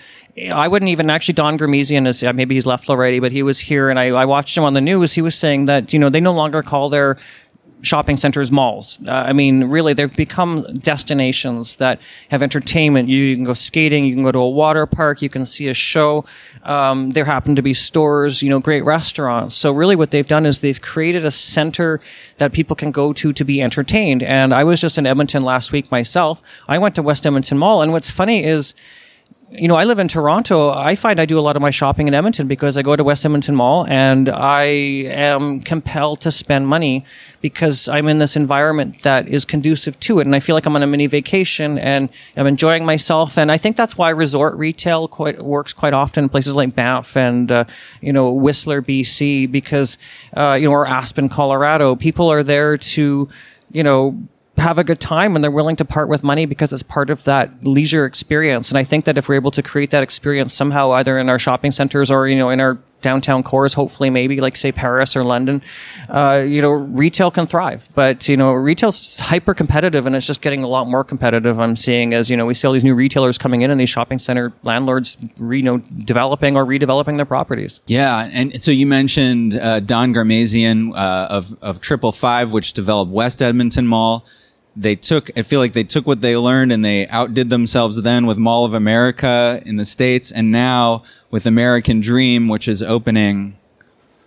I 0.53 0.69
wouldn't 0.69 0.91
even 0.91 1.09
actually 1.09 1.35
Don 1.35 1.57
Ghermezian 1.57 2.07
is 2.07 2.23
uh, 2.23 2.33
maybe 2.33 2.55
he's 2.55 2.67
left 2.67 2.91
already, 2.91 3.21
but 3.21 3.33
he 3.33 3.43
was 3.43 3.59
here 3.59 3.89
and 3.89 3.99
I, 3.99 4.09
I 4.09 4.27
watched 4.27 4.57
him 4.57 4.65
on 4.65 4.75
the 4.75 4.81
news. 4.81 5.15
He 5.15 5.23
was 5.23 5.35
saying 5.35 5.67
that 5.67 5.93
you 5.93 5.99
know 5.99 6.11
they 6.11 6.21
no 6.21 6.33
longer 6.33 6.63
call 6.63 6.91
their 6.91 7.17
shopping 7.87 8.17
centers 8.17 8.51
malls. 8.51 8.99
Uh, 9.07 9.13
I 9.13 9.33
mean, 9.33 9.65
really, 9.65 9.95
they've 9.95 10.15
become 10.15 10.63
destinations 10.79 11.77
that 11.77 12.01
have 12.31 12.43
entertainment. 12.43 13.09
You, 13.09 13.35
can 13.35 13.45
go 13.45 13.55
skating, 13.55 14.05
you 14.05 14.15
can 14.15 14.25
go 14.25 14.33
to 14.33 14.39
a 14.39 14.51
water 14.51 14.87
park, 14.87 15.23
you 15.23 15.29
can 15.29 15.47
see 15.47 15.69
a 15.69 15.75
show. 15.75 16.25
Um, 16.65 17.11
there 17.11 17.25
happen 17.25 17.55
to 17.57 17.63
be 17.63 17.73
stores, 17.73 18.43
you 18.43 18.51
know, 18.51 18.61
great 18.61 18.85
restaurants. 18.85 19.55
So 19.55 19.73
really, 19.73 19.97
what 19.97 20.11
they've 20.11 20.27
done 20.27 20.45
is 20.45 20.59
they've 20.59 20.81
created 20.81 21.25
a 21.25 21.31
center 21.31 22.01
that 22.39 22.53
people 22.53 22.77
can 22.77 22.91
go 22.91 23.13
to 23.13 23.33
to 23.33 23.45
be 23.45 23.63
entertained. 23.63 24.23
And 24.23 24.53
I 24.53 24.65
was 24.65 24.81
just 24.81 24.99
in 24.99 25.07
Edmonton 25.07 25.43
last 25.43 25.73
week 25.73 25.91
myself. 25.91 26.43
I 26.69 26.79
went 26.79 26.95
to 26.97 27.03
West 27.03 27.25
Edmonton 27.25 27.57
Mall, 27.57 27.83
and 27.83 27.93
what's 27.93 28.11
funny 28.11 28.45
is 28.45 28.75
you 29.51 29.69
know, 29.69 29.77
I 29.77 29.85
live 29.85 29.99
in 29.99 30.09
Toronto. 30.09 30.71
I 30.71 30.97
find 30.97 31.21
I 31.21 31.25
do 31.25 31.39
a 31.39 31.41
lot 31.41 31.57
of 31.57 31.63
my 31.63 31.71
shopping 31.71 32.09
in 32.09 32.15
Edmonton 32.15 32.49
because 32.49 32.77
I 32.77 32.83
go 32.83 32.97
to 32.97 33.05
West 33.05 33.25
Edmonton 33.25 33.55
Mall 33.55 33.87
and 33.87 34.29
I 34.29 34.63
am 34.65 35.61
compelled 35.61 36.21
to 36.23 36.33
spend 36.33 36.67
money 36.67 37.05
because 37.41 37.89
I'm 37.89 38.09
in 38.09 38.19
this 38.19 38.37
environment 38.37 39.03
that 39.03 39.29
is 39.29 39.45
conducive 39.45 39.99
to 40.01 40.19
it. 40.19 40.27
And 40.27 40.35
I 40.35 40.41
feel 40.41 40.57
like 40.57 40.67
I'm 40.67 40.75
on 40.75 40.83
a 40.83 40.87
mini 40.87 41.07
vacation 41.07 41.79
and 41.79 42.09
I'm 42.37 42.47
enjoying 42.47 42.85
myself. 42.85 43.39
And 43.39 43.53
I 43.53 43.57
think 43.57 43.77
that's 43.77 43.97
why 43.97 44.11
resort 44.11 44.57
retail 44.57 45.07
quite 45.07 45.41
works 45.41 45.73
quite 45.73 45.95
often 45.95 46.25
in 46.25 46.29
places 46.29 46.57
like 46.57 46.75
Banff 46.75 47.17
and, 47.17 47.51
uh, 47.53 47.65
you 48.01 48.13
know, 48.13 48.33
Whistler, 48.33 48.83
BC, 48.83 49.51
because, 49.51 49.97
uh, 50.37 50.57
you 50.61 50.69
know, 50.69 50.75
or 50.75 50.87
Aspen, 50.87 51.29
Colorado. 51.29 51.95
People 51.95 52.31
are 52.31 52.43
there 52.43 52.77
to, 52.77 53.29
you 53.71 53.83
know, 53.85 54.19
have 54.59 54.79
a 54.79 54.85
good 54.85 55.01
time 55.01 55.37
and 55.37 55.45
they're 55.45 55.51
willing 55.51 55.77
to 55.77 55.85
part 55.85 56.09
with 56.09 56.23
money 56.23 56.47
because 56.47 56.73
it's 56.73 56.83
part 56.83 57.11
of 57.11 57.25
that 57.25 57.65
leisure 57.65 58.05
experience. 58.05 58.71
And 58.71 58.79
I 58.79 58.85
think 58.85 59.05
that 59.05 59.19
if 59.19 59.29
we're 59.29 59.35
able 59.35 59.51
to 59.51 59.63
create 59.63 59.91
that 59.91 60.03
experience 60.03 60.55
somehow, 60.55 60.93
either 60.93 61.19
in 61.19 61.29
our 61.29 61.39
shopping 61.39 61.73
centers 61.73 62.11
or, 62.11 62.27
you 62.27 62.37
know, 62.37 62.51
in 62.51 62.61
our 62.61 62.79
downtown 63.03 63.43
cores, 63.43 63.75
hopefully 63.75 64.09
maybe 64.09 64.41
like 64.41 64.57
say 64.57 64.73
Paris 64.73 65.15
or 65.15 65.23
London, 65.23 65.63
uh, 66.09 66.43
you 66.45 66.63
know, 66.63 66.71
retail 66.71 67.31
can 67.31 67.47
thrive. 67.47 67.87
But, 67.95 68.29
you 68.29 68.37
know, 68.37 68.53
retail's 68.55 69.21
hyper 69.21 69.53
competitive 69.53 70.07
and 70.07 70.17
it's 70.17 70.27
just 70.27 70.41
getting 70.41 70.63
a 70.63 70.67
lot 70.67 70.89
more 70.89 71.05
competitive. 71.05 71.61
I'm 71.61 71.77
seeing 71.77 72.15
as, 72.15 72.31
you 72.31 72.37
know, 72.37 72.47
we 72.47 72.55
see 72.55 72.67
all 72.67 72.73
these 72.73 72.85
new 72.85 72.95
retailers 72.95 73.37
coming 73.37 73.61
in 73.61 73.71
and 73.71 73.79
these 73.79 73.91
shopping 73.91 74.19
center 74.19 74.55
landlords, 74.63 75.19
you 75.39 75.63
know, 75.63 75.79
developing 75.79 76.57
or 76.57 76.65
redeveloping 76.65 77.17
their 77.17 77.27
properties. 77.27 77.83
Yeah. 77.87 78.29
And 78.33 78.63
so 78.63 78.71
you 78.71 78.87
mentioned 78.87 79.55
uh, 79.55 79.81
Don 79.81 80.15
Ghermezian 80.15 80.93
uh, 80.97 81.29
of, 81.31 81.55
of 81.63 81.81
Triple 81.81 82.13
Five, 82.13 82.53
which 82.53 82.73
developed 82.73 83.13
West 83.13 83.43
Edmonton 83.43 83.87
Mall 83.87 84.27
they 84.77 84.95
took 84.95 85.31
i 85.39 85.43
feel 85.43 85.59
like 85.59 85.73
they 85.73 85.85
took 85.85 86.07
what 86.07 86.21
they 86.21 86.37
learned 86.37 86.71
and 86.71 86.85
they 86.85 87.09
outdid 87.09 87.49
themselves 87.49 88.03
then 88.03 88.27
with 88.27 88.37
mall 88.37 88.65
of 88.65 88.75
america 88.75 89.63
in 89.65 89.77
the 89.77 89.85
states 89.85 90.31
and 90.31 90.53
now 90.53 91.03
with 91.31 91.47
american 91.47 92.01
dream 92.01 92.47
which 92.47 92.69
is 92.69 92.83
opening 92.83 93.57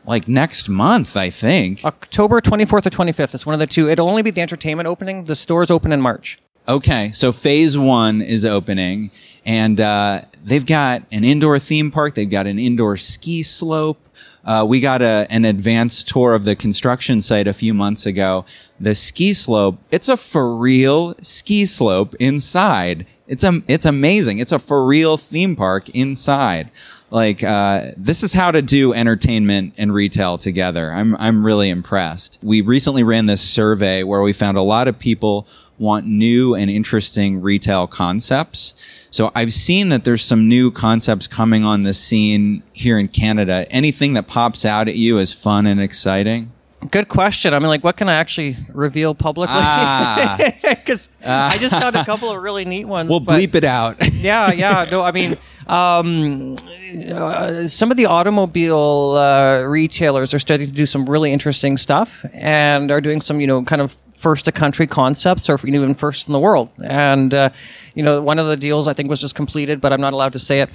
like 0.05 0.27
next 0.27 0.67
month 0.69 1.15
i 1.15 1.29
think. 1.29 1.85
October 1.85 2.41
24th 2.41 2.85
or 2.85 2.89
25th 2.89 3.35
it's 3.35 3.45
one 3.45 3.53
of 3.53 3.59
the 3.59 3.67
two. 3.67 3.89
It'll 3.89 4.09
only 4.09 4.23
be 4.23 4.31
the 4.31 4.41
entertainment 4.41 4.87
opening. 4.87 5.25
The 5.25 5.35
stores 5.35 5.69
open 5.69 5.91
in 5.91 6.01
march 6.01 6.39
okay 6.69 7.11
so 7.11 7.31
phase 7.31 7.77
one 7.77 8.21
is 8.21 8.45
opening 8.45 9.11
and 9.45 9.81
uh, 9.81 10.21
they've 10.43 10.65
got 10.65 11.03
an 11.11 11.23
indoor 11.23 11.59
theme 11.59 11.91
park 11.91 12.13
they've 12.13 12.29
got 12.29 12.47
an 12.47 12.59
indoor 12.59 12.95
ski 12.95 13.43
slope 13.43 13.99
uh, 14.49 14.65
we 14.67 14.79
got 14.79 15.01
a, 15.01 15.27
an 15.29 15.45
advanced 15.45 16.07
tour 16.07 16.33
of 16.33 16.43
the 16.43 16.55
construction 16.55 17.21
site 17.21 17.47
a 17.47 17.53
few 17.53 17.73
months 17.73 18.05
ago. 18.05 18.45
The 18.79 18.95
ski 18.95 19.33
slope, 19.33 19.77
it's 19.91 20.07
a 20.07 20.17
for 20.17 20.55
real 20.55 21.13
ski 21.21 21.65
slope 21.65 22.15
inside. 22.19 23.05
It's 23.27 23.43
a, 23.43 23.61
it's 23.67 23.85
amazing. 23.85 24.39
It's 24.39 24.51
a 24.51 24.57
for 24.57 24.85
real 24.85 25.17
theme 25.17 25.55
park 25.55 25.89
inside. 25.89 26.71
Like, 27.11 27.43
uh, 27.43 27.91
this 27.97 28.23
is 28.23 28.33
how 28.33 28.51
to 28.51 28.61
do 28.61 28.93
entertainment 28.93 29.75
and 29.77 29.93
retail 29.93 30.37
together. 30.37 30.91
I'm, 30.91 31.15
I'm 31.17 31.45
really 31.45 31.69
impressed. 31.69 32.39
We 32.41 32.61
recently 32.61 33.03
ran 33.03 33.25
this 33.25 33.41
survey 33.41 34.03
where 34.03 34.21
we 34.21 34.33
found 34.33 34.57
a 34.57 34.61
lot 34.61 34.87
of 34.87 34.97
people 34.97 35.47
want 35.79 36.05
new 36.05 36.55
and 36.55 36.69
interesting 36.69 37.41
retail 37.41 37.87
concepts. 37.87 39.07
So 39.11 39.31
I've 39.33 39.53
seen 39.53 39.89
that 39.89 40.03
there's 40.03 40.23
some 40.23 40.47
new 40.47 40.69
concepts 40.69 41.25
coming 41.25 41.63
on 41.63 41.83
the 41.83 41.93
scene 41.93 42.61
here 42.73 42.99
in 42.99 43.07
Canada. 43.07 43.65
Anything 43.71 44.13
that 44.13 44.27
pops 44.27 44.65
out 44.65 44.87
at 44.87 44.95
you 44.95 45.17
as 45.17 45.33
fun 45.33 45.65
and 45.65 45.81
exciting? 45.81 46.51
Good 46.91 47.09
question. 47.09 47.53
I 47.53 47.59
mean, 47.59 47.67
like, 47.67 47.83
what 47.83 47.97
can 47.97 48.07
I 48.07 48.13
actually 48.13 48.55
reveal 48.73 49.13
publicly? 49.13 49.53
Because 49.53 51.09
ah. 51.25 51.51
I 51.53 51.57
just 51.57 51.77
found 51.77 51.95
a 51.97 52.05
couple 52.05 52.31
of 52.31 52.41
really 52.41 52.63
neat 52.63 52.85
ones. 52.85 53.09
We'll 53.09 53.19
bleep 53.19 53.53
it 53.55 53.65
out. 53.65 53.97
yeah, 54.13 54.51
yeah. 54.53 54.87
No, 54.89 55.01
I 55.01 55.11
mean, 55.11 55.37
um, 55.67 56.55
uh, 57.13 57.67
some 57.67 57.91
of 57.91 57.97
the 57.97 58.05
automobile 58.05 59.15
uh, 59.17 59.63
retailers 59.63 60.33
are 60.33 60.39
starting 60.39 60.67
to 60.67 60.73
do 60.73 60.85
some 60.85 61.05
really 61.05 61.33
interesting 61.33 61.75
stuff 61.75 62.25
and 62.31 62.91
are 62.91 63.01
doing 63.01 63.19
some, 63.19 63.41
you 63.41 63.47
know, 63.47 63.61
kind 63.63 63.81
of 63.81 63.93
first 64.19 64.45
to 64.45 64.51
country 64.51 64.85
concepts 64.85 65.49
or 65.49 65.55
if 65.55 65.65
even 65.65 65.95
first 65.95 66.27
in 66.27 66.33
the 66.33 66.39
world. 66.39 66.69
And, 66.83 67.33
uh, 67.33 67.49
you 67.95 68.03
know, 68.03 68.21
one 68.21 68.37
of 68.37 68.47
the 68.47 68.57
deals 68.57 68.87
I 68.87 68.93
think 68.93 69.09
was 69.09 69.21
just 69.21 69.33
completed, 69.33 69.79
but 69.79 69.93
I'm 69.93 70.01
not 70.01 70.11
allowed 70.11 70.33
to 70.33 70.39
say 70.39 70.59
it. 70.59 70.69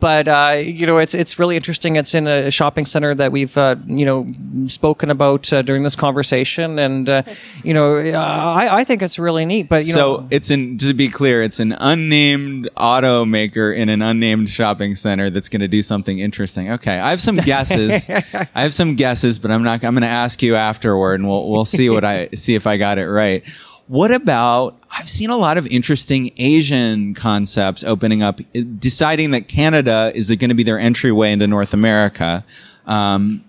But, 0.00 0.28
uh, 0.28 0.60
you 0.62 0.86
know, 0.86 0.98
it's, 0.98 1.14
it's 1.14 1.38
really 1.38 1.56
interesting. 1.56 1.96
It's 1.96 2.14
in 2.14 2.26
a 2.26 2.50
shopping 2.50 2.84
center 2.84 3.14
that 3.14 3.32
we've, 3.32 3.56
uh, 3.56 3.76
you 3.86 4.04
know, 4.04 4.26
spoken 4.66 5.10
about 5.10 5.50
uh, 5.52 5.62
during 5.62 5.82
this 5.82 5.96
conversation. 5.96 6.78
And, 6.78 7.08
uh, 7.08 7.22
you 7.64 7.72
know, 7.72 7.96
I, 7.96 8.80
I 8.80 8.84
think 8.84 9.00
it's 9.00 9.18
really 9.18 9.46
neat. 9.46 9.68
But, 9.68 9.86
you 9.86 9.92
so 9.94 10.16
know. 10.18 10.28
it's 10.30 10.50
in, 10.50 10.76
to 10.78 10.92
be 10.92 11.08
clear, 11.08 11.42
it's 11.42 11.58
an 11.58 11.72
unnamed 11.80 12.68
automaker 12.76 13.74
in 13.74 13.88
an 13.88 14.02
unnamed 14.02 14.50
shopping 14.50 14.94
center 14.94 15.30
that's 15.30 15.48
going 15.48 15.60
to 15.60 15.68
do 15.68 15.82
something 15.82 16.18
interesting. 16.18 16.70
Okay. 16.72 16.98
I 16.98 17.10
have 17.10 17.20
some 17.20 17.36
guesses. 17.36 18.10
I 18.54 18.62
have 18.62 18.74
some 18.74 18.94
guesses, 18.94 19.38
but 19.38 19.50
I'm 19.50 19.62
not, 19.62 19.82
I'm 19.84 19.94
going 19.94 20.02
to 20.02 20.06
ask 20.06 20.42
you 20.42 20.54
afterward 20.54 21.20
and 21.20 21.28
we'll, 21.28 21.48
we'll 21.48 21.64
see 21.64 21.88
what 21.88 22.04
I, 22.04 22.28
see 22.34 22.54
if 22.54 22.66
I 22.66 22.76
got 22.76 22.89
got 22.90 22.98
it 22.98 23.08
right. 23.08 23.46
What 23.86 24.12
about? 24.12 24.78
I've 24.98 25.08
seen 25.08 25.30
a 25.30 25.36
lot 25.36 25.58
of 25.58 25.66
interesting 25.66 26.32
Asian 26.36 27.14
concepts 27.14 27.82
opening 27.84 28.22
up, 28.22 28.40
deciding 28.78 29.32
that 29.32 29.48
Canada 29.48 30.12
is 30.14 30.28
going 30.30 30.50
to 30.50 30.54
be 30.54 30.62
their 30.62 30.78
entryway 30.78 31.32
into 31.32 31.46
North 31.46 31.74
America. 31.74 32.44
Um, 32.86 33.44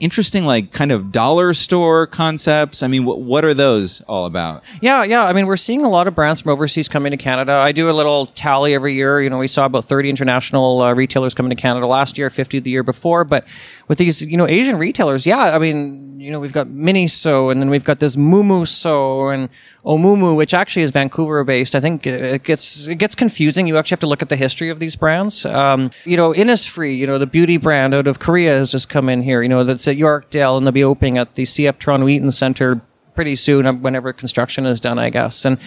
interesting 0.00 0.44
like 0.44 0.70
kind 0.70 0.92
of 0.92 1.10
dollar 1.10 1.52
store 1.52 2.06
concepts 2.06 2.84
i 2.84 2.86
mean 2.86 3.04
what, 3.04 3.20
what 3.20 3.44
are 3.44 3.52
those 3.52 4.00
all 4.02 4.26
about 4.26 4.64
yeah 4.80 5.02
yeah 5.02 5.24
i 5.24 5.32
mean 5.32 5.46
we're 5.46 5.56
seeing 5.56 5.84
a 5.84 5.88
lot 5.88 6.06
of 6.06 6.14
brands 6.14 6.40
from 6.40 6.52
overseas 6.52 6.88
coming 6.88 7.10
to 7.10 7.16
canada 7.16 7.54
i 7.54 7.72
do 7.72 7.90
a 7.90 7.92
little 7.92 8.24
tally 8.24 8.74
every 8.74 8.94
year 8.94 9.20
you 9.20 9.28
know 9.28 9.38
we 9.38 9.48
saw 9.48 9.66
about 9.66 9.84
30 9.84 10.08
international 10.08 10.82
uh, 10.82 10.94
retailers 10.94 11.34
coming 11.34 11.50
to 11.50 11.60
canada 11.60 11.84
last 11.84 12.16
year 12.16 12.30
50 12.30 12.60
the 12.60 12.70
year 12.70 12.84
before 12.84 13.24
but 13.24 13.44
with 13.88 13.98
these 13.98 14.24
you 14.24 14.36
know 14.36 14.46
asian 14.46 14.76
retailers. 14.76 15.26
Yeah 15.26 15.56
i 15.56 15.58
mean 15.58 16.20
you 16.20 16.30
know 16.30 16.40
we've 16.40 16.52
got 16.52 16.66
miniso 16.66 17.50
and 17.50 17.60
then 17.60 17.70
we've 17.70 17.84
got 17.84 18.00
this 18.00 18.16
Mumuso 18.16 19.32
and 19.32 19.48
Oomomo 19.84 20.36
which 20.36 20.52
actually 20.52 20.82
is 20.82 20.90
vancouver 20.90 21.44
based 21.44 21.74
i 21.74 21.80
think 21.80 22.06
it 22.06 22.42
gets 22.44 22.86
it 22.86 22.96
gets 22.96 23.14
confusing. 23.14 23.66
You 23.66 23.78
actually 23.78 23.96
have 23.96 24.00
to 24.00 24.06
look 24.06 24.22
at 24.22 24.28
the 24.28 24.36
history 24.36 24.68
of 24.68 24.78
these 24.78 24.96
brands. 24.96 25.44
Um, 25.46 25.90
you 26.04 26.16
know 26.16 26.32
innisfree 26.32 26.96
you 26.96 27.06
know 27.06 27.18
the 27.18 27.26
beauty 27.26 27.56
brand 27.56 27.94
out 27.94 28.06
of 28.06 28.18
korea 28.18 28.52
has 28.52 28.70
just 28.70 28.88
come 28.88 29.08
in 29.08 29.22
here. 29.22 29.42
You 29.42 29.48
know 29.48 29.64
that's 29.64 29.88
at 29.88 29.96
Yorkdale, 29.96 30.56
and 30.56 30.66
they'll 30.66 30.72
be 30.72 30.84
opening 30.84 31.18
at 31.18 31.34
the 31.34 31.44
CF 31.44 31.78
Toronto 31.78 32.08
Eaton 32.08 32.30
Centre 32.30 32.80
pretty 33.18 33.34
soon 33.34 33.66
uh, 33.66 33.72
whenever 33.72 34.12
construction 34.12 34.64
is 34.64 34.78
done, 34.78 34.96
I 34.96 35.10
guess. 35.10 35.44
And 35.44 35.58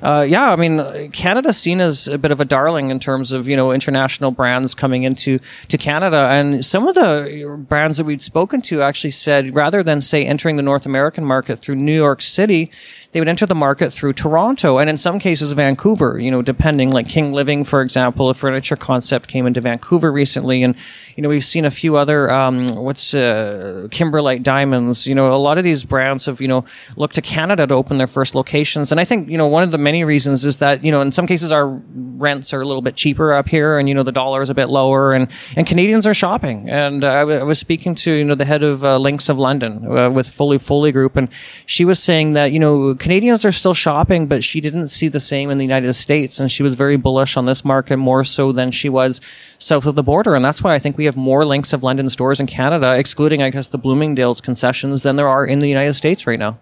uh, 0.00 0.24
yeah, 0.28 0.52
I 0.52 0.54
mean, 0.54 1.10
Canada's 1.10 1.56
seen 1.56 1.80
as 1.80 2.06
a 2.06 2.16
bit 2.16 2.30
of 2.30 2.38
a 2.38 2.44
darling 2.44 2.90
in 2.90 3.00
terms 3.00 3.32
of 3.32 3.48
you 3.48 3.56
know 3.56 3.72
international 3.72 4.30
brands 4.30 4.76
coming 4.76 5.02
into 5.02 5.40
to 5.66 5.76
Canada. 5.76 6.28
And 6.30 6.64
some 6.64 6.86
of 6.86 6.94
the 6.94 7.64
brands 7.68 7.98
that 7.98 8.04
we'd 8.04 8.22
spoken 8.22 8.62
to 8.62 8.82
actually 8.82 9.10
said 9.10 9.56
rather 9.56 9.82
than 9.82 10.00
say 10.00 10.24
entering 10.24 10.56
the 10.56 10.62
North 10.62 10.86
American 10.86 11.24
market 11.24 11.56
through 11.58 11.74
New 11.74 11.96
York 11.96 12.22
City, 12.22 12.70
they 13.12 13.20
would 13.20 13.28
enter 13.28 13.44
the 13.44 13.56
market 13.56 13.92
through 13.92 14.12
Toronto 14.12 14.78
and 14.78 14.88
in 14.88 14.96
some 14.96 15.18
cases 15.18 15.50
Vancouver, 15.52 16.18
you 16.20 16.30
know, 16.30 16.42
depending 16.42 16.90
like 16.90 17.08
King 17.08 17.32
Living, 17.32 17.64
for 17.64 17.82
example, 17.82 18.30
a 18.30 18.34
furniture 18.34 18.76
concept 18.76 19.26
came 19.26 19.46
into 19.46 19.60
Vancouver 19.60 20.12
recently. 20.12 20.62
And, 20.62 20.76
you 21.16 21.22
know, 21.22 21.28
we've 21.28 21.44
seen 21.44 21.64
a 21.64 21.72
few 21.72 21.96
other, 21.96 22.30
um, 22.30 22.68
what's, 22.68 23.12
uh, 23.12 23.88
Kimberlite 23.90 24.44
Diamonds, 24.44 25.08
you 25.08 25.16
know, 25.16 25.32
a 25.32 25.34
lot 25.34 25.58
of 25.58 25.64
these 25.64 25.82
brands 25.82 26.26
have, 26.26 26.40
you 26.40 26.46
know, 26.46 26.64
looked 26.96 27.16
to 27.16 27.22
Canada 27.22 27.66
to 27.66 27.74
open 27.74 27.98
their 27.98 28.06
first 28.06 28.36
locations. 28.36 28.92
And 28.92 29.00
I 29.00 29.04
think, 29.04 29.28
you 29.28 29.36
know, 29.36 29.48
one 29.48 29.64
of 29.64 29.72
the 29.72 29.78
many 29.78 30.04
reasons 30.04 30.44
is 30.44 30.58
that, 30.58 30.84
you 30.84 30.92
know, 30.92 31.00
in 31.00 31.10
some 31.10 31.26
cases 31.26 31.50
our 31.50 31.66
rents 31.66 32.54
are 32.54 32.60
a 32.60 32.64
little 32.64 32.82
bit 32.82 32.94
cheaper 32.94 33.32
up 33.32 33.48
here 33.48 33.76
and, 33.80 33.88
you 33.88 33.94
know, 33.94 34.04
the 34.04 34.12
dollar 34.12 34.40
is 34.40 34.50
a 34.50 34.54
bit 34.54 34.68
lower 34.68 35.14
and, 35.14 35.26
and 35.56 35.66
Canadians 35.66 36.06
are 36.06 36.14
shopping. 36.14 36.70
And 36.70 37.02
uh, 37.02 37.12
I, 37.12 37.20
w- 37.20 37.40
I 37.40 37.42
was 37.42 37.58
speaking 37.58 37.96
to, 37.96 38.12
you 38.12 38.24
know, 38.24 38.36
the 38.36 38.44
head 38.44 38.62
of 38.62 38.84
uh, 38.84 38.98
Links 38.98 39.28
of 39.28 39.36
London 39.36 39.84
uh, 39.84 40.10
with 40.10 40.28
Folli 40.28 40.58
Follie 40.58 40.92
Group 40.92 41.16
and 41.16 41.28
she 41.66 41.84
was 41.84 42.00
saying 42.00 42.34
that, 42.34 42.52
you 42.52 42.60
know, 42.60 42.94
Canadians 43.00 43.46
are 43.46 43.52
still 43.52 43.72
shopping, 43.72 44.26
but 44.26 44.44
she 44.44 44.60
didn't 44.60 44.88
see 44.88 45.08
the 45.08 45.20
same 45.20 45.48
in 45.50 45.56
the 45.56 45.64
United 45.64 45.94
States. 45.94 46.38
And 46.38 46.52
she 46.52 46.62
was 46.62 46.74
very 46.74 46.98
bullish 46.98 47.34
on 47.38 47.46
this 47.46 47.64
market 47.64 47.96
more 47.96 48.24
so 48.24 48.52
than 48.52 48.70
she 48.70 48.90
was 48.90 49.22
south 49.58 49.86
of 49.86 49.94
the 49.94 50.02
border. 50.02 50.34
And 50.34 50.44
that's 50.44 50.62
why 50.62 50.74
I 50.74 50.78
think 50.78 50.98
we 50.98 51.06
have 51.06 51.16
more 51.16 51.46
links 51.46 51.72
of 51.72 51.82
London 51.82 52.10
stores 52.10 52.40
in 52.40 52.46
Canada, 52.46 52.98
excluding, 52.98 53.42
I 53.42 53.48
guess, 53.48 53.68
the 53.68 53.78
Bloomingdale's 53.78 54.42
concessions 54.42 55.02
than 55.02 55.16
there 55.16 55.28
are 55.28 55.46
in 55.46 55.60
the 55.60 55.68
United 55.68 55.94
States 55.94 56.26
right 56.26 56.38
now. 56.38 56.58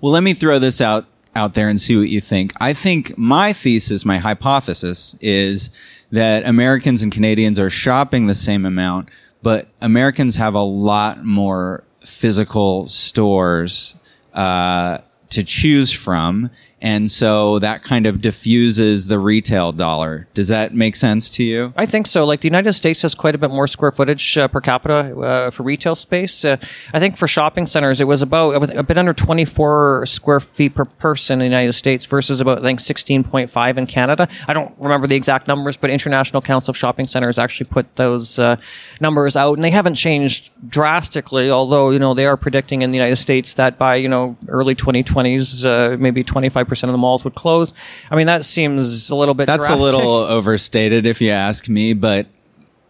Well, 0.00 0.12
let 0.12 0.22
me 0.22 0.32
throw 0.32 0.58
this 0.58 0.80
out 0.80 1.04
out 1.34 1.52
there 1.52 1.68
and 1.68 1.78
see 1.78 1.98
what 1.98 2.08
you 2.08 2.22
think. 2.22 2.54
I 2.58 2.72
think 2.72 3.18
my 3.18 3.52
thesis, 3.52 4.06
my 4.06 4.16
hypothesis 4.16 5.14
is 5.20 5.68
that 6.10 6.46
Americans 6.46 7.02
and 7.02 7.12
Canadians 7.12 7.58
are 7.58 7.68
shopping 7.68 8.26
the 8.26 8.34
same 8.34 8.64
amount, 8.64 9.10
but 9.42 9.68
Americans 9.82 10.36
have 10.36 10.54
a 10.54 10.62
lot 10.62 11.22
more 11.22 11.84
physical 12.00 12.86
stores 12.86 13.98
uh, 14.32 14.98
to 15.30 15.44
choose 15.44 15.92
from. 15.92 16.50
And 16.82 17.10
so 17.10 17.58
that 17.60 17.82
kind 17.82 18.06
of 18.06 18.20
diffuses 18.20 19.06
the 19.06 19.18
retail 19.18 19.72
dollar. 19.72 20.28
Does 20.34 20.48
that 20.48 20.74
make 20.74 20.94
sense 20.94 21.30
to 21.30 21.42
you? 21.42 21.72
I 21.74 21.86
think 21.86 22.06
so. 22.06 22.26
Like 22.26 22.40
the 22.40 22.48
United 22.48 22.74
States 22.74 23.00
has 23.02 23.14
quite 23.14 23.34
a 23.34 23.38
bit 23.38 23.50
more 23.50 23.66
square 23.66 23.90
footage 23.90 24.36
uh, 24.36 24.46
per 24.48 24.60
capita 24.60 25.18
uh, 25.18 25.50
for 25.50 25.62
retail 25.62 25.94
space. 25.94 26.44
Uh, 26.44 26.58
I 26.92 26.98
think 26.98 27.16
for 27.16 27.26
shopping 27.26 27.66
centers, 27.66 28.00
it 28.00 28.04
was 28.04 28.20
about 28.20 28.76
a 28.76 28.82
bit 28.82 28.98
under 28.98 29.14
24 29.14 30.04
square 30.04 30.38
feet 30.38 30.74
per 30.74 30.84
person 30.84 31.34
in 31.34 31.38
the 31.38 31.44
United 31.46 31.72
States 31.72 32.04
versus 32.04 32.42
about, 32.42 32.58
I 32.58 32.62
think, 32.62 32.80
16.5 32.80 33.76
in 33.78 33.86
Canada. 33.86 34.28
I 34.46 34.52
don't 34.52 34.74
remember 34.78 35.06
the 35.06 35.16
exact 35.16 35.48
numbers, 35.48 35.78
but 35.78 35.88
International 35.88 36.42
Council 36.42 36.72
of 36.72 36.76
Shopping 36.76 37.06
Centers 37.06 37.38
actually 37.38 37.70
put 37.70 37.96
those 37.96 38.38
uh, 38.38 38.56
numbers 39.00 39.34
out 39.34 39.54
and 39.54 39.64
they 39.64 39.70
haven't 39.70 39.94
changed 39.94 40.50
drastically, 40.68 41.50
although, 41.50 41.88
you 41.88 41.98
know, 41.98 42.12
they 42.12 42.26
are 42.26 42.36
predicting 42.36 42.82
in 42.82 42.90
the 42.90 42.98
United 42.98 43.16
States 43.16 43.54
that 43.54 43.78
by, 43.78 43.94
you 43.94 44.08
know, 44.08 44.36
early 44.48 44.74
2020s, 44.74 45.64
uh, 45.64 45.96
maybe 45.96 46.22
25 46.22 46.65
percent 46.68 46.90
of 46.90 46.92
the 46.92 46.98
malls 46.98 47.24
would 47.24 47.34
close. 47.34 47.72
I 48.10 48.16
mean, 48.16 48.26
that 48.26 48.44
seems 48.44 49.10
a 49.10 49.16
little 49.16 49.34
bit. 49.34 49.46
That's 49.46 49.66
drastic. 49.68 49.80
a 49.80 49.84
little 49.84 50.10
overstated, 50.18 51.06
if 51.06 51.20
you 51.20 51.30
ask 51.30 51.68
me, 51.68 51.94
but 51.94 52.26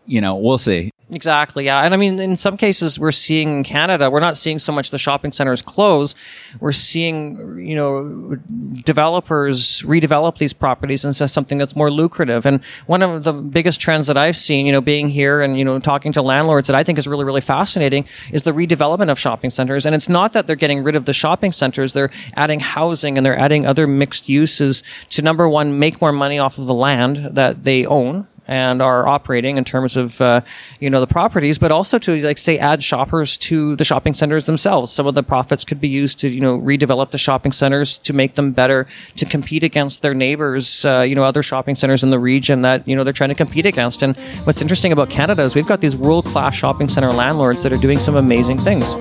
you 0.07 0.21
know, 0.21 0.37
we'll 0.37 0.59
see. 0.59 0.91
Exactly, 1.13 1.67
yeah. 1.67 1.83
And 1.83 1.95
I 1.95 1.97
mean, 1.97 2.19
in 2.19 2.37
some 2.37 2.57
cases, 2.57 2.99
we're 2.99 3.13
seeing 3.13 3.59
in 3.59 3.65
Canada, 3.65 4.11
we're 4.11 4.19
not 4.19 4.37
seeing 4.37 4.59
so 4.59 4.73
much 4.73 4.91
the 4.91 4.99
shopping 4.99 5.31
centers 5.31 5.63
close. 5.63 6.17
We're 6.59 6.73
seeing, 6.73 7.61
you 7.61 7.77
know, 7.77 8.37
developers 8.85 9.83
redevelop 9.83 10.39
these 10.39 10.53
properties 10.53 11.05
into 11.05 11.29
something 11.29 11.59
that's 11.59 11.77
more 11.77 11.93
lucrative. 11.93 12.45
And 12.45 12.61
one 12.87 13.03
of 13.03 13.23
the 13.23 13.33
biggest 13.33 13.81
trends 13.81 14.09
that 14.09 14.17
I've 14.17 14.37
seen, 14.37 14.67
you 14.67 14.73
know, 14.73 14.81
being 14.81 15.09
here 15.09 15.43
and, 15.43 15.57
you 15.57 15.65
know, 15.65 15.79
talking 15.79 16.11
to 16.13 16.23
landlords 16.23 16.67
that 16.67 16.75
I 16.75 16.83
think 16.83 16.99
is 16.99 17.07
really, 17.07 17.25
really 17.25 17.41
fascinating 17.41 18.05
is 18.33 18.43
the 18.43 18.53
redevelopment 18.53 19.09
of 19.09 19.17
shopping 19.17 19.51
centers. 19.51 19.87
And 19.87 19.95
it's 19.95 20.09
not 20.09 20.33
that 20.33 20.49
they're 20.49 20.57
getting 20.57 20.83
rid 20.83 20.97
of 20.97 21.05
the 21.05 21.13
shopping 21.13 21.53
centers, 21.53 21.93
they're 21.93 22.11
adding 22.35 22.59
housing 22.59 23.17
and 23.17 23.25
they're 23.25 23.39
adding 23.39 23.65
other 23.65 23.87
mixed 23.87 24.29
uses 24.29 24.83
to 25.11 25.23
number 25.23 25.49
one, 25.49 25.79
make 25.79 26.01
more 26.01 26.11
money 26.11 26.41
off 26.41 26.59
of 26.59 26.67
the 26.67 26.75
land 26.75 27.37
that 27.37 27.63
they 27.63 27.87
own 27.87 28.27
and 28.49 28.81
are 28.81 29.07
operating 29.07 29.57
in 29.57 29.65
terms 29.65 29.97
of 29.97 30.21
uh, 30.21 30.41
you 30.81 30.91
know 30.91 31.01
the 31.01 31.07
properties, 31.07 31.59
but 31.59 31.73
also 31.73 31.99
to 31.99 32.21
like 32.23 32.39
say 32.39 32.59
add 32.59 32.83
shoppers 32.83 33.37
to 33.39 33.77
the 33.77 33.85
shopping 33.85 34.15
centers 34.15 34.47
themselves. 34.47 34.93
Some 34.93 35.07
of 35.07 35.15
the 35.15 35.23
profits 35.23 35.65
could 35.65 35.81
be 35.81 35.89
used 35.89 36.19
to 36.21 36.29
you 36.29 36.41
know 36.41 36.59
redevelop 36.59 37.11
the 37.11 37.19
shopping 37.19 37.53
centers 37.53 37.99
to 37.99 38.13
make 38.13 38.35
them 38.35 38.53
better 38.53 38.87
to 39.17 39.27
compete 39.27 39.65
against 39.65 40.03
their 40.03 40.15
neighbors. 40.15 40.85
Uh, 40.85 41.05
you 41.07 41.15
know 41.15 41.25
other 41.25 41.43
shopping 41.43 41.77
centers 41.77 42.03
in 42.03 42.11
the 42.11 42.19
region 42.19 42.63
that 42.63 42.87
you 42.87 42.97
know 42.97 43.05
they're 43.05 43.13
trying 43.13 43.31
to 43.31 43.35
compete 43.35 43.67
against. 43.67 44.03
And 44.03 44.17
what's 44.45 44.63
interesting 44.63 44.93
about 44.93 45.11
Canada 45.11 45.43
is 45.43 45.55
we've 45.55 45.67
got 45.67 45.81
these 45.81 45.97
world 45.97 46.25
class 46.27 46.55
shopping 46.55 46.89
center 46.89 47.13
landlords 47.13 47.63
that 47.63 47.73
are 47.73 47.79
doing 47.79 48.01
some 48.01 48.17
amazing 48.17 48.59
things. 48.59 48.95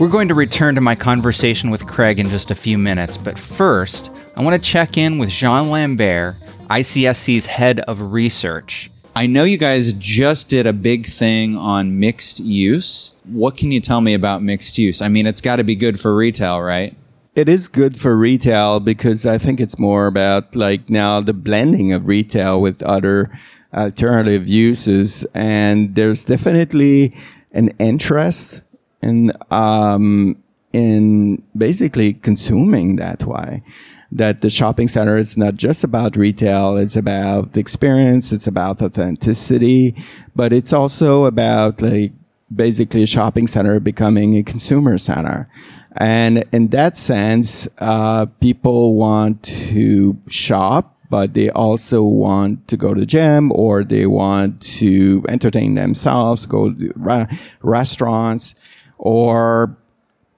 We're 0.00 0.08
going 0.08 0.28
to 0.28 0.34
return 0.34 0.74
to 0.76 0.80
my 0.80 0.94
conversation 0.94 1.68
with 1.68 1.86
Craig 1.86 2.18
in 2.18 2.30
just 2.30 2.50
a 2.50 2.54
few 2.54 2.78
minutes, 2.78 3.18
but 3.18 3.38
first, 3.38 4.10
I 4.34 4.42
want 4.42 4.56
to 4.56 4.70
check 4.70 4.96
in 4.96 5.18
with 5.18 5.28
Jean 5.28 5.68
Lambert 5.68 6.36
ICSC's 6.70 7.46
head 7.46 7.80
of 7.80 8.12
research. 8.12 8.90
I 9.16 9.26
know 9.26 9.42
you 9.42 9.58
guys 9.58 9.92
just 9.94 10.48
did 10.48 10.66
a 10.66 10.72
big 10.72 11.04
thing 11.04 11.56
on 11.56 11.98
mixed 11.98 12.38
use. 12.38 13.14
What 13.24 13.56
can 13.56 13.72
you 13.72 13.80
tell 13.80 14.00
me 14.00 14.14
about 14.14 14.42
mixed 14.42 14.78
use? 14.78 15.02
I 15.02 15.08
mean, 15.08 15.26
it's 15.26 15.40
got 15.40 15.56
to 15.56 15.64
be 15.64 15.74
good 15.74 15.98
for 15.98 16.14
retail, 16.14 16.60
right? 16.60 16.96
It 17.34 17.48
is 17.48 17.66
good 17.66 17.96
for 17.96 18.16
retail 18.16 18.78
because 18.78 19.26
I 19.26 19.36
think 19.36 19.60
it's 19.60 19.78
more 19.78 20.06
about 20.06 20.54
like 20.54 20.88
now 20.88 21.20
the 21.20 21.34
blending 21.34 21.92
of 21.92 22.06
retail 22.06 22.60
with 22.60 22.82
other 22.84 23.30
alternative 23.74 24.46
uses. 24.46 25.24
And 25.34 25.94
there's 25.96 26.24
definitely 26.24 27.14
an 27.52 27.70
interest 27.80 28.62
in, 29.02 29.32
um, 29.50 30.40
in 30.72 31.42
basically 31.56 32.14
consuming 32.14 32.96
that 32.96 33.24
way 33.24 33.62
that 34.12 34.40
the 34.40 34.50
shopping 34.50 34.88
center 34.88 35.16
is 35.16 35.36
not 35.36 35.54
just 35.54 35.84
about 35.84 36.16
retail. 36.16 36.76
It's 36.76 36.96
about 36.96 37.56
experience. 37.56 38.32
It's 38.32 38.46
about 38.46 38.82
authenticity, 38.82 39.94
but 40.34 40.52
it's 40.52 40.72
also 40.72 41.24
about 41.24 41.80
like 41.80 42.12
basically 42.54 43.04
a 43.04 43.06
shopping 43.06 43.46
center 43.46 43.78
becoming 43.78 44.36
a 44.36 44.42
consumer 44.42 44.98
center. 44.98 45.48
And 45.96 46.44
in 46.52 46.68
that 46.68 46.96
sense, 46.96 47.68
uh, 47.78 48.26
people 48.40 48.94
want 48.94 49.42
to 49.44 50.16
shop, 50.28 50.96
but 51.08 51.34
they 51.34 51.50
also 51.50 52.02
want 52.02 52.68
to 52.68 52.76
go 52.76 52.94
to 52.94 53.00
the 53.00 53.06
gym 53.06 53.50
or 53.52 53.82
they 53.82 54.06
want 54.06 54.60
to 54.78 55.24
entertain 55.28 55.74
themselves, 55.74 56.46
go 56.46 56.72
to 56.72 56.92
ra- 56.96 57.26
restaurants 57.62 58.54
or 58.98 59.76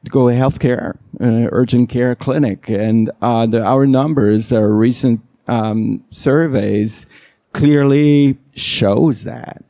go 0.09 0.29
to 0.29 0.35
healthcare, 0.35 0.97
uh, 1.21 1.49
urgent 1.53 1.89
care 1.89 2.15
clinic, 2.15 2.69
and 2.69 3.11
uh, 3.21 3.47
the, 3.47 3.63
our 3.63 3.87
numbers, 3.87 4.53
our 4.53 4.73
recent 4.73 5.21
um, 5.49 6.05
surveys, 6.11 7.07
clearly 7.53 8.39
shows 8.55 9.25
that. 9.25 9.65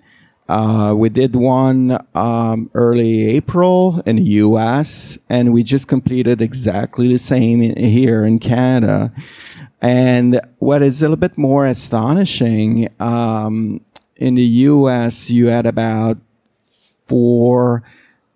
Uh, 0.49 0.93
we 0.95 1.09
did 1.09 1.35
one 1.35 1.99
um, 2.15 2.71
early 2.75 3.27
April 3.29 4.03
in 4.07 4.17
the 4.17 4.23
U.S., 4.23 5.19
and 5.29 5.53
we 5.53 5.63
just 5.63 5.89
completed 5.89 6.43
exactly 6.43 7.09
the 7.09 7.19
same 7.19 7.63
in, 7.63 7.77
here 7.77 8.25
in 8.25 8.39
Canada. 8.39 9.13
And 9.81 10.41
what 10.59 10.83
is 10.83 11.01
a 11.01 11.07
little 11.07 11.17
bit 11.17 11.39
more 11.39 11.67
astonishing, 11.67 12.89
um, 13.01 13.81
in 14.17 14.35
the 14.35 14.43
U.S., 14.43 15.31
you 15.31 15.47
had 15.47 15.67
about 15.67 16.19
four 17.07 17.83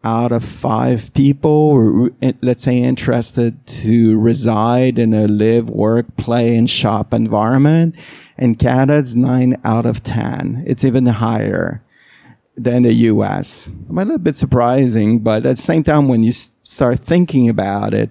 out 0.06 0.30
of 0.30 0.44
five 0.44 1.12
people, 1.14 2.08
let's 2.40 2.62
say, 2.62 2.78
interested 2.78 3.66
to 3.66 4.16
reside 4.20 5.00
in 5.00 5.12
a 5.12 5.26
live, 5.26 5.68
work, 5.68 6.16
play, 6.16 6.56
and 6.56 6.70
shop 6.70 7.12
environment. 7.12 7.96
In 8.38 8.54
Canada, 8.54 9.00
it's 9.00 9.16
nine 9.16 9.60
out 9.64 9.84
of 9.84 10.04
10. 10.04 10.62
It's 10.64 10.84
even 10.84 11.06
higher 11.06 11.82
than 12.56 12.84
the 12.84 12.92
US. 12.92 13.68
A 13.90 13.92
little 13.92 14.18
bit 14.18 14.36
surprising, 14.36 15.18
but 15.18 15.44
at 15.44 15.56
the 15.56 15.62
same 15.62 15.82
time, 15.82 16.06
when 16.06 16.22
you 16.22 16.30
start 16.30 17.00
thinking 17.00 17.48
about 17.48 17.92
it, 17.92 18.08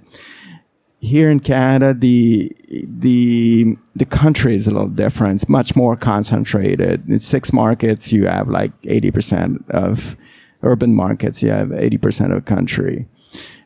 here 1.00 1.30
in 1.30 1.40
Canada, 1.40 1.94
the 1.94 2.52
the 2.88 3.78
the 3.96 4.06
country 4.06 4.56
is 4.56 4.68
a 4.68 4.72
little 4.72 4.90
different. 4.90 5.36
It's 5.36 5.50
much 5.50 5.76
more 5.76 5.96
concentrated. 5.96 7.08
In 7.08 7.20
six 7.20 7.54
markets, 7.54 8.12
you 8.12 8.26
have 8.26 8.50
like 8.50 8.72
eighty 8.84 9.12
percent 9.12 9.64
of 9.70 10.18
urban 10.66 10.94
markets, 10.94 11.42
you 11.42 11.50
have 11.50 11.70
80% 11.70 12.26
of 12.26 12.36
the 12.36 12.42
country. 12.42 13.08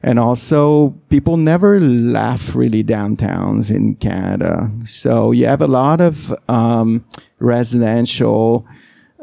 And 0.01 0.17
also, 0.17 0.91
people 1.09 1.35
never 1.35 1.79
laugh 1.79 2.55
really 2.55 2.83
downtowns 2.83 3.69
in 3.69 3.95
Canada. 3.95 4.71
So 4.85 5.31
you 5.31 5.45
have 5.45 5.61
a 5.61 5.67
lot 5.67 5.99
of 5.99 6.33
um, 6.47 7.03
residential, 7.39 8.65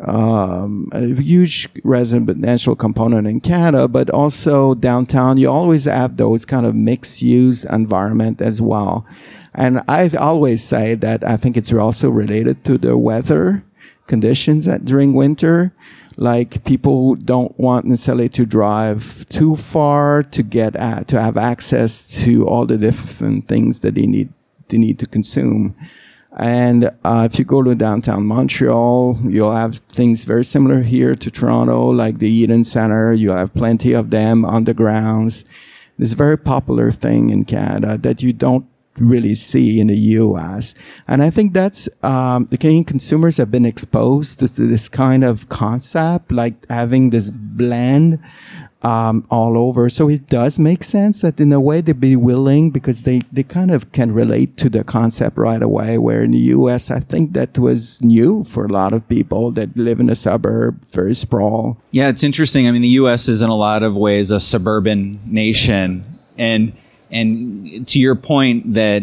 um, 0.05 0.91
a 0.93 1.15
huge 1.15 1.69
residential 1.83 2.77
component 2.77 3.27
in 3.27 3.41
Canada, 3.41 3.89
but 3.89 4.11
also 4.11 4.75
downtown, 4.75 5.39
you 5.39 5.51
always 5.51 5.87
have 5.87 6.19
those 6.19 6.45
kind 6.45 6.67
of 6.67 6.75
mixed 6.75 7.23
use 7.23 7.65
environment 7.65 8.43
as 8.43 8.61
well. 8.61 9.07
And 9.55 9.81
I 9.89 10.09
always 10.19 10.63
say 10.63 10.95
that 10.97 11.27
I 11.27 11.39
think 11.39 11.57
it's 11.57 11.73
also 11.73 12.11
related 12.11 12.65
to 12.65 12.77
the 12.77 12.99
weather 12.99 13.65
conditions 14.07 14.67
that 14.67 14.85
during 14.85 15.15
winter 15.15 15.75
like 16.17 16.65
people 16.65 16.99
who 16.99 17.17
don't 17.17 17.59
want 17.59 17.85
necessarily 17.85 18.29
to 18.31 18.47
drive 18.47 19.27
too 19.29 19.55
far 19.55 20.23
to 20.23 20.43
get 20.43 20.75
at, 20.77 21.09
to 21.09 21.21
have 21.21 21.37
access 21.37 22.23
to 22.23 22.47
all 22.47 22.65
the 22.65 22.79
different 22.79 23.49
things 23.49 23.81
that 23.81 23.95
they 23.95 24.07
need 24.07 24.33
they 24.69 24.79
need 24.79 24.99
to 24.99 25.07
consume. 25.07 25.77
And 26.39 26.91
uh, 27.05 27.29
if 27.31 27.39
you 27.39 27.45
go 27.45 27.63
to 27.63 27.75
downtown 27.75 28.27
Montreal, 28.27 29.19
you'll 29.25 29.53
have 29.53 29.77
things 29.89 30.25
very 30.25 30.45
similar 30.45 30.83
here 30.83 31.17
to 31.17 31.31
Toronto, 31.31 31.87
like 31.87 32.19
the 32.19 32.29
Eaton 32.29 32.65
Center. 32.65 33.13
You 33.13 33.31
have 33.31 33.55
plenty 33.55 33.95
of 33.95 34.11
them 34.11 34.45
on 34.45 34.65
the 34.65 34.75
grounds. 34.75 35.45
It's 35.99 36.13
a 36.13 36.17
very 36.17 36.37
popular 36.37 36.91
thing 36.91 37.31
in 37.31 37.45
Canada 37.47 37.97
that 37.99 38.23
you 38.23 38.35
don't 38.35 38.67
really 38.99 39.35
see 39.35 39.81
in 39.81 39.89
the 39.89 39.97
US. 39.97 40.75
And 41.09 41.23
I 41.23 41.31
think 41.31 41.53
that's, 41.53 41.89
um, 42.03 42.47
the 42.47 42.59
Canadian 42.59 42.85
consumers 42.85 43.37
have 43.37 43.51
been 43.51 43.67
exposed 43.67 44.39
to 44.41 44.47
this 44.47 44.89
kind 44.89 45.25
of 45.25 45.49
concept, 45.49 46.33
like 46.33 46.55
having 46.69 47.11
this 47.11 47.31
blend, 47.31 48.19
um, 48.83 49.27
all 49.31 49.59
over. 49.59 49.89
So 49.89 50.09
it 50.09 50.29
does 50.29 50.59
make 50.59 50.85
sense 50.85 51.23
that 51.23 51.41
in 51.41 51.53
a 51.53 51.61
way 51.61 51.81
they'd 51.81 51.99
be 51.99 52.15
willing 52.15 52.71
because 52.71 53.03
they, 53.03 53.23
they 53.33 53.43
kind 53.43 53.73
of 53.73 53.91
can 53.91 54.13
relate 54.13 54.57
to 54.59 54.69
the 54.69 54.85
concept 54.85 55.37
right 55.39 55.63
away. 55.63 55.99
Where 55.99 56.23
in 56.23 56.31
the 56.31 56.55
US, 56.55 56.91
I 56.91 57.01
think 57.01 57.33
that 57.33 57.59
was 57.59 58.01
new 58.03 58.45
for 58.45 58.65
a 58.65 58.69
lot 58.69 58.93
of 58.93 59.09
people 59.09 59.51
that 59.53 59.77
live 59.77 59.99
in 59.99 60.09
a 60.09 60.15
suburb, 60.15 60.85
very 60.85 61.15
sprawl. 61.15 61.79
Yeah, 61.91 62.09
it's 62.09 62.23
interesting. 62.23 62.69
I 62.69 62.71
mean, 62.71 62.83
the 62.83 62.97
US 63.01 63.29
is 63.29 63.43
in 63.43 63.51
a 63.51 63.57
lot 63.57 63.83
of 63.83 63.97
ways 63.97 64.31
a 64.31 64.39
suburban 64.39 65.21
nation. 65.27 66.05
And 66.39 66.73
and 67.11 67.87
to 67.89 67.99
your 67.99 68.15
point 68.15 68.75
that 68.75 69.03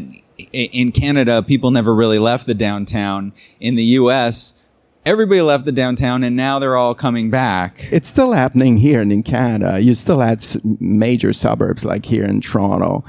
in 0.52 0.92
Canada, 0.92 1.42
people 1.44 1.72
never 1.72 1.94
really 1.94 2.20
left 2.20 2.48
the 2.48 2.54
downtown. 2.54 3.34
In 3.60 3.76
the 3.76 3.84
US, 3.84 4.66
everybody 5.06 5.42
left 5.42 5.66
the 5.66 5.72
downtown 5.72 6.24
and 6.24 6.36
now 6.36 6.60
they're 6.60 6.76
all 6.76 6.96
coming 6.96 7.30
back. 7.30 7.88
It's 7.92 8.08
still 8.08 8.34
happening 8.34 8.78
here 8.78 9.02
in 9.02 9.24
Canada. 9.24 9.80
You 9.80 9.94
still 9.94 10.20
had 10.20 10.44
major 10.80 11.34
suburbs 11.34 11.86
like 11.86 12.06
here 12.06 12.26
in 12.26 12.42
Toronto, 12.42 13.04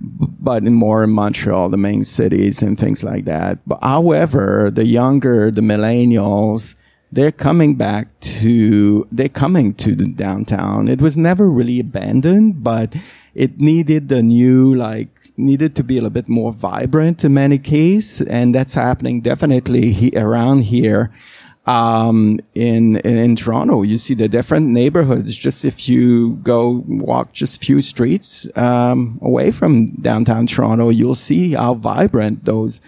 but 0.00 0.64
in 0.64 0.74
more 0.74 1.04
in 1.04 1.10
Montreal, 1.10 1.68
the 1.68 1.76
main 1.76 2.04
cities 2.04 2.62
and 2.62 2.78
things 2.78 3.02
like 3.04 3.24
that. 3.24 3.58
But 3.66 3.78
however, 3.82 4.70
the 4.70 4.84
younger, 4.86 5.50
the 5.50 5.62
millennials, 5.62 6.74
they're 7.16 7.32
coming 7.32 7.76
back 7.76 8.20
to, 8.20 9.08
they're 9.10 9.30
coming 9.30 9.72
to 9.72 9.94
the 9.94 10.06
downtown. 10.06 10.86
It 10.86 11.00
was 11.00 11.16
never 11.16 11.48
really 11.48 11.80
abandoned, 11.80 12.62
but 12.62 12.94
it 13.34 13.58
needed 13.58 14.12
a 14.12 14.22
new 14.22 14.74
like 14.74 15.08
needed 15.38 15.74
to 15.76 15.82
be 15.82 15.94
a 15.94 16.02
little 16.02 16.10
bit 16.10 16.28
more 16.28 16.52
vibrant 16.52 17.24
in 17.24 17.32
many 17.32 17.58
cases, 17.58 18.26
and 18.26 18.54
that's 18.54 18.74
happening 18.74 19.22
definitely 19.22 19.92
he, 19.92 20.12
around 20.14 20.64
here. 20.64 21.10
Um, 21.64 22.38
in, 22.54 22.96
in, 22.98 23.16
in 23.16 23.34
Toronto, 23.34 23.82
you 23.82 23.96
see 23.96 24.14
the 24.14 24.28
different 24.28 24.68
neighborhoods. 24.68 25.36
Just 25.36 25.64
if 25.64 25.88
you 25.88 26.34
go 26.42 26.84
walk 26.86 27.32
just 27.32 27.56
a 27.56 27.60
few 27.64 27.80
streets 27.80 28.46
um, 28.56 29.18
away 29.22 29.50
from 29.52 29.86
downtown 29.86 30.46
Toronto, 30.46 30.90
you'll 30.90 31.14
see 31.14 31.52
how 31.52 31.74
vibrant 31.74 32.44
those 32.44 32.82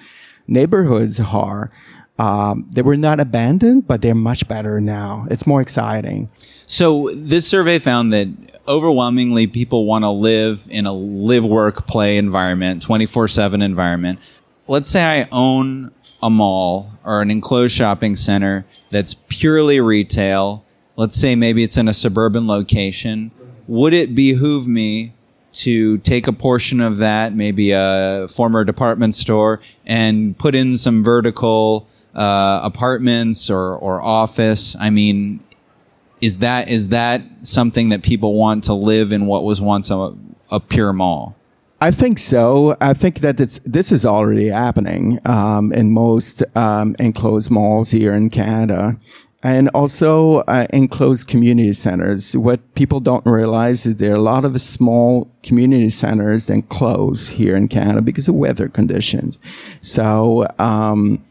neighborhoods 0.46 1.18
are. 1.18 1.70
Um, 2.18 2.68
they 2.74 2.82
were 2.82 2.96
not 2.96 3.20
abandoned, 3.20 3.86
but 3.86 4.02
they're 4.02 4.14
much 4.14 4.48
better 4.48 4.80
now. 4.80 5.26
It's 5.30 5.46
more 5.46 5.60
exciting. 5.60 6.28
So 6.66 7.08
this 7.14 7.46
survey 7.46 7.78
found 7.78 8.12
that 8.12 8.28
overwhelmingly 8.66 9.46
people 9.46 9.86
want 9.86 10.04
to 10.04 10.10
live 10.10 10.66
in 10.70 10.84
a 10.84 10.92
live, 10.92 11.44
work, 11.44 11.86
play 11.86 12.18
environment, 12.18 12.82
24 12.82 13.28
7 13.28 13.62
environment. 13.62 14.18
Let's 14.66 14.90
say 14.90 15.22
I 15.22 15.28
own 15.32 15.92
a 16.22 16.28
mall 16.28 16.90
or 17.04 17.22
an 17.22 17.30
enclosed 17.30 17.74
shopping 17.74 18.16
center 18.16 18.66
that's 18.90 19.14
purely 19.28 19.80
retail. 19.80 20.64
Let's 20.96 21.16
say 21.16 21.36
maybe 21.36 21.62
it's 21.62 21.76
in 21.76 21.88
a 21.88 21.94
suburban 21.94 22.46
location. 22.46 23.30
Would 23.68 23.94
it 23.94 24.14
behoove 24.14 24.66
me 24.66 25.12
to 25.52 25.98
take 25.98 26.26
a 26.26 26.32
portion 26.32 26.80
of 26.80 26.98
that, 26.98 27.34
maybe 27.34 27.70
a 27.70 28.26
former 28.28 28.64
department 28.64 29.14
store, 29.14 29.60
and 29.86 30.38
put 30.38 30.54
in 30.54 30.76
some 30.76 31.02
vertical 31.02 31.88
uh, 32.14 32.60
apartments 32.62 33.50
or, 33.50 33.74
or 33.74 34.00
office? 34.00 34.76
I 34.80 34.90
mean, 34.90 35.40
is 36.20 36.38
that 36.38 36.68
is 36.68 36.88
that 36.88 37.22
something 37.42 37.90
that 37.90 38.02
people 38.02 38.34
want 38.34 38.64
to 38.64 38.74
live 38.74 39.12
in 39.12 39.26
what 39.26 39.44
was 39.44 39.60
once 39.60 39.90
a, 39.90 40.14
a 40.50 40.60
pure 40.60 40.92
mall? 40.92 41.36
I 41.80 41.92
think 41.92 42.18
so. 42.18 42.76
I 42.80 42.92
think 42.92 43.20
that 43.20 43.38
it's 43.38 43.60
this 43.60 43.92
is 43.92 44.04
already 44.04 44.48
happening 44.48 45.20
um, 45.24 45.72
in 45.72 45.92
most 45.92 46.42
um, 46.56 46.96
enclosed 46.98 47.50
malls 47.52 47.90
here 47.90 48.14
in 48.14 48.30
Canada, 48.30 48.96
and 49.44 49.68
also 49.68 50.38
uh, 50.48 50.66
enclosed 50.72 51.28
community 51.28 51.72
centers. 51.72 52.36
What 52.36 52.74
people 52.74 52.98
don't 52.98 53.24
realize 53.24 53.86
is 53.86 53.96
there 53.96 54.12
are 54.12 54.16
a 54.16 54.20
lot 54.20 54.44
of 54.44 54.60
small 54.60 55.30
community 55.44 55.90
centers 55.90 56.48
that 56.48 56.68
close 56.68 57.28
here 57.28 57.54
in 57.54 57.68
Canada 57.68 58.02
because 58.02 58.28
of 58.28 58.34
weather 58.34 58.68
conditions. 58.68 59.38
So. 59.80 60.46
Um, 60.58 61.24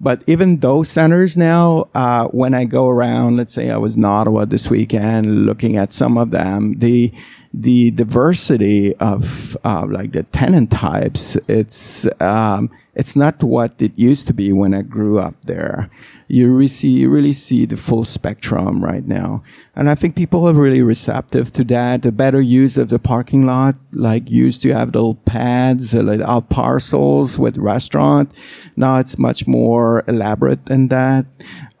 but 0.00 0.22
even 0.26 0.58
those 0.58 0.88
centers 0.88 1.36
now, 1.36 1.88
uh, 1.94 2.26
when 2.28 2.54
I 2.54 2.64
go 2.64 2.88
around, 2.88 3.36
let's 3.36 3.54
say 3.54 3.70
I 3.70 3.76
was 3.76 3.96
in 3.96 4.04
Ottawa 4.04 4.44
this 4.44 4.68
weekend, 4.68 5.46
looking 5.46 5.76
at 5.76 5.92
some 5.92 6.18
of 6.18 6.30
them, 6.30 6.78
the 6.78 7.12
the 7.56 7.90
diversity 7.90 8.94
of 8.96 9.56
uh, 9.64 9.86
like 9.88 10.12
the 10.12 10.22
tenant 10.24 10.70
types, 10.70 11.36
it's 11.48 12.06
um, 12.20 12.70
it's 12.94 13.16
not 13.16 13.42
what 13.42 13.80
it 13.80 13.98
used 13.98 14.26
to 14.28 14.34
be 14.34 14.52
when 14.52 14.74
I 14.74 14.82
grew 14.82 15.18
up 15.18 15.34
there 15.46 15.90
you 16.28 16.52
really 16.52 16.66
see, 16.66 16.88
you 16.88 17.08
really 17.08 17.32
see 17.32 17.66
the 17.66 17.76
full 17.76 18.04
spectrum 18.04 18.82
right 18.82 19.06
now. 19.06 19.42
And 19.76 19.88
I 19.88 19.94
think 19.94 20.16
people 20.16 20.48
are 20.48 20.54
really 20.54 20.82
receptive 20.82 21.52
to 21.52 21.64
that. 21.64 22.02
The 22.02 22.10
better 22.10 22.40
use 22.40 22.76
of 22.76 22.88
the 22.88 22.98
parking 22.98 23.46
lot, 23.46 23.76
like 23.92 24.30
used 24.30 24.62
to 24.62 24.74
have 24.74 24.88
little 24.88 25.14
pads, 25.14 25.94
little 25.94 26.26
out 26.26 26.50
parcels 26.50 27.38
with 27.38 27.58
restaurant. 27.58 28.32
Now 28.74 28.98
it's 28.98 29.18
much 29.18 29.46
more 29.46 30.02
elaborate 30.08 30.66
than 30.66 30.88
that. 30.88 31.26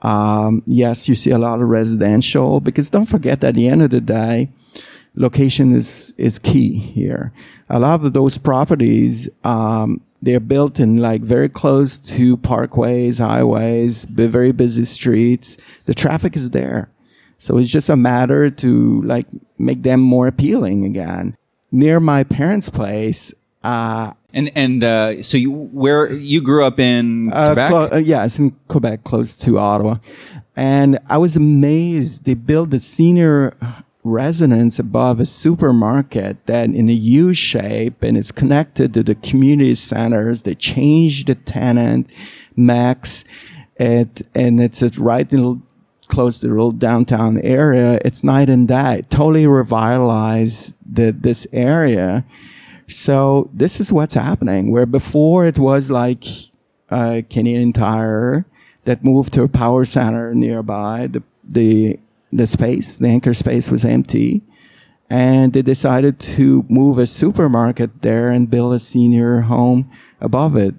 Um, 0.02 0.62
yes, 0.66 1.08
you 1.08 1.16
see 1.16 1.30
a 1.30 1.38
lot 1.38 1.60
of 1.60 1.68
residential 1.68 2.60
because 2.60 2.90
don't 2.90 3.06
forget 3.06 3.42
at 3.42 3.54
the 3.54 3.66
end 3.66 3.82
of 3.82 3.90
the 3.90 4.00
day, 4.00 4.50
location 5.16 5.74
is, 5.74 6.14
is 6.16 6.38
key 6.38 6.78
here. 6.78 7.32
A 7.68 7.78
lot 7.78 8.04
of 8.04 8.12
those 8.12 8.38
properties, 8.38 9.28
um, 9.44 10.00
they're 10.22 10.40
built 10.40 10.80
in 10.80 10.98
like 10.98 11.22
very 11.22 11.48
close 11.48 11.98
to 11.98 12.36
parkways, 12.38 13.18
highways, 13.18 14.04
very 14.04 14.52
busy 14.52 14.84
streets. 14.84 15.56
The 15.84 15.94
traffic 15.94 16.36
is 16.36 16.50
there. 16.50 16.90
So 17.38 17.58
it's 17.58 17.70
just 17.70 17.88
a 17.88 17.96
matter 17.96 18.50
to 18.50 19.02
like 19.02 19.26
make 19.58 19.82
them 19.82 20.00
more 20.00 20.26
appealing 20.26 20.84
again. 20.84 21.36
Near 21.70 22.00
my 22.00 22.24
parents' 22.24 22.70
place, 22.70 23.34
uh, 23.62 24.12
and 24.32 24.50
and 24.54 24.82
uh, 24.82 25.22
so 25.22 25.36
you 25.36 25.50
where 25.50 26.10
you 26.12 26.40
grew 26.40 26.64
up 26.64 26.78
in 26.78 27.32
uh, 27.32 27.46
Quebec? 27.46 27.70
Clo- 27.70 27.88
uh, 27.92 27.96
yeah, 27.96 28.24
it's 28.24 28.38
in 28.38 28.52
Quebec, 28.68 29.04
close 29.04 29.36
to 29.38 29.58
Ottawa. 29.58 29.96
And 30.54 30.98
I 31.08 31.18
was 31.18 31.36
amazed. 31.36 32.24
They 32.24 32.34
built 32.34 32.70
the 32.70 32.78
senior 32.78 33.54
residence 34.08 34.78
above 34.78 35.20
a 35.20 35.26
supermarket 35.26 36.44
that 36.46 36.70
in 36.70 36.88
a 36.88 36.92
U 36.92 37.32
shape 37.32 38.02
and 38.02 38.16
it's 38.16 38.32
connected 38.32 38.94
to 38.94 39.02
the 39.02 39.14
community 39.14 39.74
centers. 39.74 40.42
They 40.42 40.54
changed 40.54 41.28
the 41.28 41.34
tenant 41.34 42.10
max 42.56 43.24
it, 43.78 44.22
and 44.34 44.60
it's, 44.60 44.98
right 44.98 45.30
in 45.32 45.62
close 46.08 46.38
to 46.38 46.46
the 46.46 46.54
little 46.54 46.70
downtown 46.70 47.38
area. 47.42 47.98
It's 48.04 48.24
night 48.24 48.48
and 48.48 48.66
day. 48.68 49.00
It 49.00 49.10
totally 49.10 49.46
revitalized 49.46 50.76
the, 50.86 51.10
this 51.12 51.46
area. 51.52 52.24
So 52.88 53.50
this 53.52 53.80
is 53.80 53.92
what's 53.92 54.14
happening 54.14 54.70
where 54.70 54.86
before 54.86 55.44
it 55.44 55.58
was 55.58 55.90
like 55.90 56.24
uh, 56.90 57.16
a 57.16 57.22
Canadian 57.22 57.72
Tire 57.72 58.46
that 58.84 59.04
moved 59.04 59.32
to 59.34 59.42
a 59.42 59.48
power 59.48 59.84
center 59.84 60.32
nearby. 60.34 61.08
The, 61.08 61.22
the 61.42 61.98
the 62.36 62.46
space, 62.46 62.98
the 62.98 63.08
anchor 63.08 63.34
space 63.34 63.70
was 63.70 63.84
empty. 63.84 64.42
And 65.08 65.52
they 65.52 65.62
decided 65.62 66.18
to 66.20 66.64
move 66.68 66.98
a 66.98 67.06
supermarket 67.06 68.02
there 68.02 68.30
and 68.30 68.50
build 68.50 68.74
a 68.74 68.78
senior 68.78 69.42
home 69.42 69.90
above 70.20 70.56
it. 70.56 70.74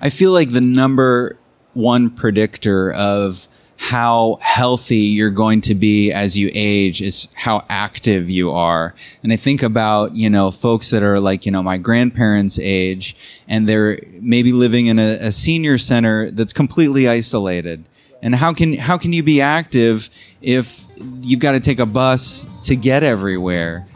I 0.00 0.08
feel 0.08 0.32
like 0.32 0.52
the 0.52 0.62
number 0.62 1.38
one 1.74 2.10
predictor 2.10 2.90
of 2.92 3.46
how 3.80 4.38
healthy 4.40 4.96
you're 4.96 5.30
going 5.30 5.60
to 5.60 5.74
be 5.74 6.10
as 6.10 6.36
you 6.36 6.50
age 6.52 7.00
is 7.00 7.28
how 7.36 7.64
active 7.68 8.28
you 8.28 8.50
are. 8.50 8.92
And 9.22 9.32
I 9.32 9.36
think 9.36 9.62
about, 9.62 10.16
you 10.16 10.28
know, 10.28 10.50
folks 10.50 10.90
that 10.90 11.04
are 11.04 11.20
like, 11.20 11.46
you 11.46 11.52
know, 11.52 11.62
my 11.62 11.78
grandparents' 11.78 12.58
age 12.58 13.14
and 13.46 13.68
they're 13.68 14.00
maybe 14.20 14.52
living 14.52 14.86
in 14.86 14.98
a, 14.98 15.18
a 15.20 15.30
senior 15.30 15.78
center 15.78 16.28
that's 16.30 16.52
completely 16.52 17.08
isolated 17.08 17.84
and 18.22 18.34
how 18.34 18.52
can 18.52 18.74
how 18.74 18.98
can 18.98 19.12
you 19.12 19.22
be 19.22 19.40
active 19.40 20.10
if 20.40 20.86
you've 21.20 21.40
got 21.40 21.52
to 21.52 21.60
take 21.60 21.78
a 21.78 21.86
bus 21.86 22.48
to 22.64 22.76
get 22.76 23.02
everywhere? 23.02 23.86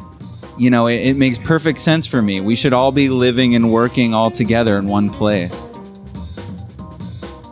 You 0.58 0.70
know, 0.70 0.86
it, 0.86 1.06
it 1.06 1.16
makes 1.16 1.38
perfect 1.38 1.78
sense 1.78 2.06
for 2.06 2.20
me. 2.22 2.40
We 2.40 2.54
should 2.54 2.72
all 2.72 2.92
be 2.92 3.08
living 3.08 3.54
and 3.54 3.72
working 3.72 4.14
all 4.14 4.30
together 4.30 4.78
in 4.78 4.86
one 4.86 5.10
place. 5.10 5.68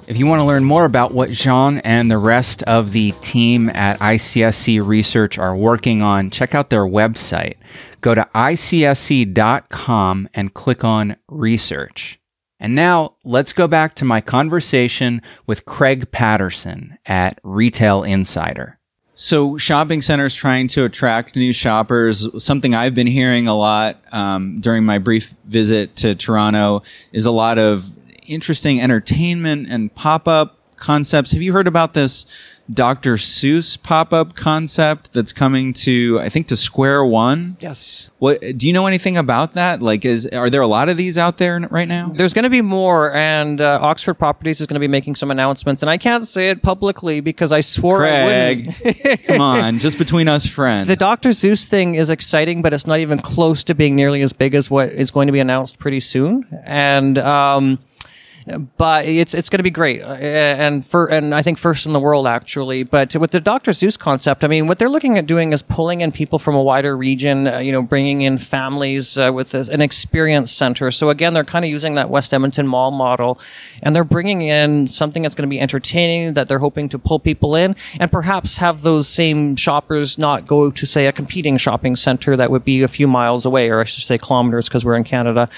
If 0.07 0.17
you 0.17 0.27
want 0.27 0.41
to 0.41 0.45
learn 0.45 0.65
more 0.65 0.85
about 0.85 1.15
what 1.15 1.31
Jean 1.31 1.79
and 1.79 2.11
the 2.11 2.19
rest 2.19 2.65
of 2.65 2.91
the 2.91 3.13
team 3.23 3.71
at 3.71 3.99
ICSC 4.01 4.85
Research 4.85 5.39
are 5.39 5.55
working 5.55 6.03
on, 6.03 6.31
check 6.31 6.53
out 6.53 6.69
their 6.69 6.85
website. 6.85 7.55
Go 8.01 8.17
to 8.17 8.29
icsc.com 8.35 10.29
and 10.35 10.53
click 10.53 10.83
on 10.83 11.17
Research. 11.29 12.20
And 12.61 12.75
now 12.75 13.15
let's 13.25 13.55
go 13.55 13.67
back 13.67 13.95
to 13.95 14.05
my 14.05 14.21
conversation 14.21 15.23
with 15.47 15.65
Craig 15.65 16.11
Patterson 16.13 16.99
at 17.07 17.41
Retail 17.43 18.05
Insider. 18.05 18.79
So, 19.15 19.59
shopping 19.59 20.01
centers 20.01 20.35
trying 20.35 20.69
to 20.69 20.85
attract 20.85 21.37
new 21.37 21.53
shoppers. 21.53 22.43
Something 22.43 22.75
I've 22.75 22.95
been 22.95 23.07
hearing 23.07 23.49
a 23.49 23.55
lot 23.55 23.99
um, 24.13 24.61
during 24.61 24.85
my 24.85 24.99
brief 24.99 25.35
visit 25.45 25.97
to 25.97 26.15
Toronto 26.15 26.83
is 27.13 27.27
a 27.27 27.31
lot 27.31 27.59
of 27.59 27.85
interesting 28.27 28.81
entertainment 28.81 29.69
and 29.71 29.95
pop 29.95 30.29
up 30.29 30.60
concepts. 30.81 31.33
Have 31.33 31.43
you 31.43 31.53
heard 31.53 31.69
about 31.69 31.95
this 31.95 32.27
Dr. 32.73 33.15
Seuss 33.15 33.81
pop 33.83 34.13
up 34.13 34.35
concept 34.35 35.13
that's 35.13 35.33
coming 35.33 35.73
to, 35.73 36.19
I 36.21 36.29
think, 36.29 36.47
to 36.49 36.57
Square 36.57 37.07
One. 37.07 37.57
Yes. 37.59 38.11
What 38.19 38.41
do 38.41 38.67
you 38.67 38.73
know 38.73 38.87
anything 38.87 39.17
about 39.17 39.53
that? 39.53 39.83
Like, 39.83 40.05
is 40.05 40.27
are 40.27 40.51
there 40.51 40.61
a 40.61 40.67
lot 40.67 40.89
of 40.89 40.97
these 40.97 41.19
out 41.19 41.39
there 41.39 41.59
right 41.71 41.89
now? 41.89 42.13
There's 42.15 42.33
going 42.33 42.45
to 42.45 42.51
be 42.51 42.61
more, 42.61 43.13
and 43.15 43.61
uh, 43.61 43.81
Oxford 43.83 44.15
Properties 44.15 44.61
is 44.61 44.67
going 44.67 44.75
to 44.75 44.81
be 44.81 44.89
making 44.89 45.17
some 45.17 45.31
announcements, 45.31 45.83
and 45.83 45.91
I 45.91 45.97
can't 45.97 46.25
say 46.25 46.51
it 46.51 46.63
publicly 46.63 47.21
because 47.21 47.51
I 47.51 47.61
swore 47.61 47.99
Craig, 47.99 48.69
I 48.69 48.85
wouldn't. 48.85 49.23
come 49.25 49.41
on, 49.41 49.79
just 49.79 49.99
between 49.99 50.29
us 50.29 50.47
friends. 50.47 50.87
The 50.87 50.97
Dr. 50.97 51.31
Seuss 51.31 51.65
thing 51.67 51.97
is 51.97 52.11
exciting, 52.11 52.63
but 52.63 52.73
it's 52.73 52.87
not 52.87 53.01
even 53.01 53.19
close 53.19 53.65
to 53.65 53.75
being 53.75 53.97
nearly 53.97 54.23
as 54.23 54.33
big 54.33 54.55
as 54.55 54.71
what 54.71 54.91
is 54.91 55.11
going 55.11 55.27
to 55.27 55.33
be 55.33 55.41
announced 55.41 55.79
pretty 55.79 56.01
soon, 56.01 56.47
and. 56.65 57.19
Um, 57.19 57.79
but 58.59 59.05
it's 59.07 59.35
it's 59.35 59.49
going 59.49 59.59
to 59.59 59.65
be 59.65 59.71
great, 59.71 60.03
uh, 60.03 60.15
and 60.15 60.85
for 60.85 61.07
and 61.07 61.35
I 61.35 61.43
think 61.43 61.59
first 61.59 61.87
in 61.87 61.93
the 61.93 62.01
world 62.01 62.27
actually. 62.27 62.83
But 62.83 63.15
with 63.17 63.31
the 63.31 63.41
Dr. 63.41 63.73
Seuss 63.73 63.99
concept, 63.99 64.45
I 64.45 64.49
mean, 64.49 64.67
what 64.67 64.79
they're 64.79 64.89
looking 64.89 65.19
at 65.19 65.27
doing 65.27 65.53
is 65.53 65.63
pulling 65.63 66.01
in 66.01 66.13
people 66.13 66.39
from 66.39 66.55
a 66.55 66.63
wider 66.63 66.97
region, 66.97 67.47
uh, 67.47 67.59
you 67.59 67.73
know, 67.73 67.83
bringing 67.83 68.23
in 68.23 68.39
families 68.39 69.19
uh, 69.19 69.31
with 69.33 69.55
an 69.55 69.81
experience 69.81 70.53
center. 70.53 70.91
So 70.91 71.11
again, 71.11 71.35
they're 71.35 71.45
kind 71.45 71.65
of 71.65 71.71
using 71.71 71.95
that 71.95 72.11
West 72.11 72.33
Edmonton 72.33 72.67
Mall 72.67 72.91
model, 72.91 73.39
and 73.83 73.95
they're 73.95 74.05
bringing 74.05 74.43
in 74.43 74.87
something 74.87 75.23
that's 75.23 75.35
going 75.35 75.49
to 75.49 75.51
be 75.51 75.61
entertaining 75.61 76.35
that 76.35 76.49
they're 76.49 76.59
hoping 76.59 76.89
to 76.91 76.99
pull 76.99 77.19
people 77.19 77.55
in, 77.55 77.77
and 77.99 78.11
perhaps 78.11 78.59
have 78.59 78.83
those 78.83 79.09
same 79.09 79.57
shoppers 79.57 80.19
not 80.19 80.47
go 80.47 80.71
to 80.71 80.87
say 80.87 81.07
a 81.07 81.13
competing 81.13 81.57
shopping 81.57 81.97
center 81.97 82.37
that 82.37 82.51
would 82.51 82.65
be 82.65 82.83
a 82.83 82.89
few 82.89 83.07
miles 83.07 83.45
away, 83.45 83.71
or 83.71 83.81
I 83.81 83.85
should 83.85 84.05
say 84.05 84.19
kilometers 84.19 84.69
because 84.69 84.85
we're 84.85 84.97
in 84.97 85.05
Canada. 85.05 85.49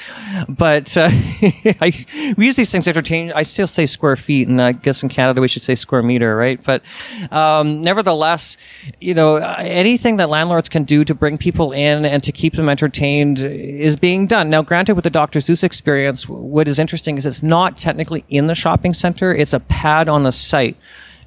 But 0.49 0.97
uh, 0.97 1.09
I, 1.81 1.93
we 2.37 2.47
use 2.47 2.57
these 2.57 2.71
things 2.71 2.82
things. 2.83 3.33
I 3.35 3.43
still 3.43 3.67
say 3.67 3.87
square 3.87 4.17
feet, 4.17 4.49
and 4.49 4.61
I 4.61 4.73
guess 4.73 5.03
in 5.03 5.09
Canada 5.09 5.41
we 5.41 5.49
should 5.49 5.63
say 5.63 5.75
square 5.75 6.03
meter, 6.03 6.37
right? 6.37 6.61
But 6.65 6.83
um, 7.31 7.83
nevertheless, 7.83 8.57
you 9.01 9.15
know, 9.15 9.37
anything 9.37 10.17
that 10.19 10.29
landlords 10.29 10.69
can 10.69 10.85
do 10.85 11.05
to 11.05 11.15
bring 11.15 11.39
people 11.39 11.73
in 11.73 12.05
and 12.05 12.23
to 12.23 12.33
keep 12.33 12.55
them 12.55 12.69
entertained 12.69 13.39
is 13.41 13.97
being 13.97 14.27
done. 14.27 14.51
Now, 14.51 14.63
granted, 14.63 14.95
with 14.95 15.05
the 15.05 15.11
Dr. 15.11 15.39
Seuss 15.41 15.65
experience, 15.65 16.29
what 16.29 16.69
is 16.69 16.79
interesting 16.79 17.19
is 17.19 17.27
it's 17.27 17.43
not 17.43 17.79
technically 17.79 18.25
in 18.29 18.47
the 18.47 18.55
shopping 18.55 18.95
center; 18.95 19.35
it's 19.35 19.53
a 19.53 19.61
pad 19.61 20.09
on 20.09 20.23
the 20.23 20.33
site. 20.33 20.77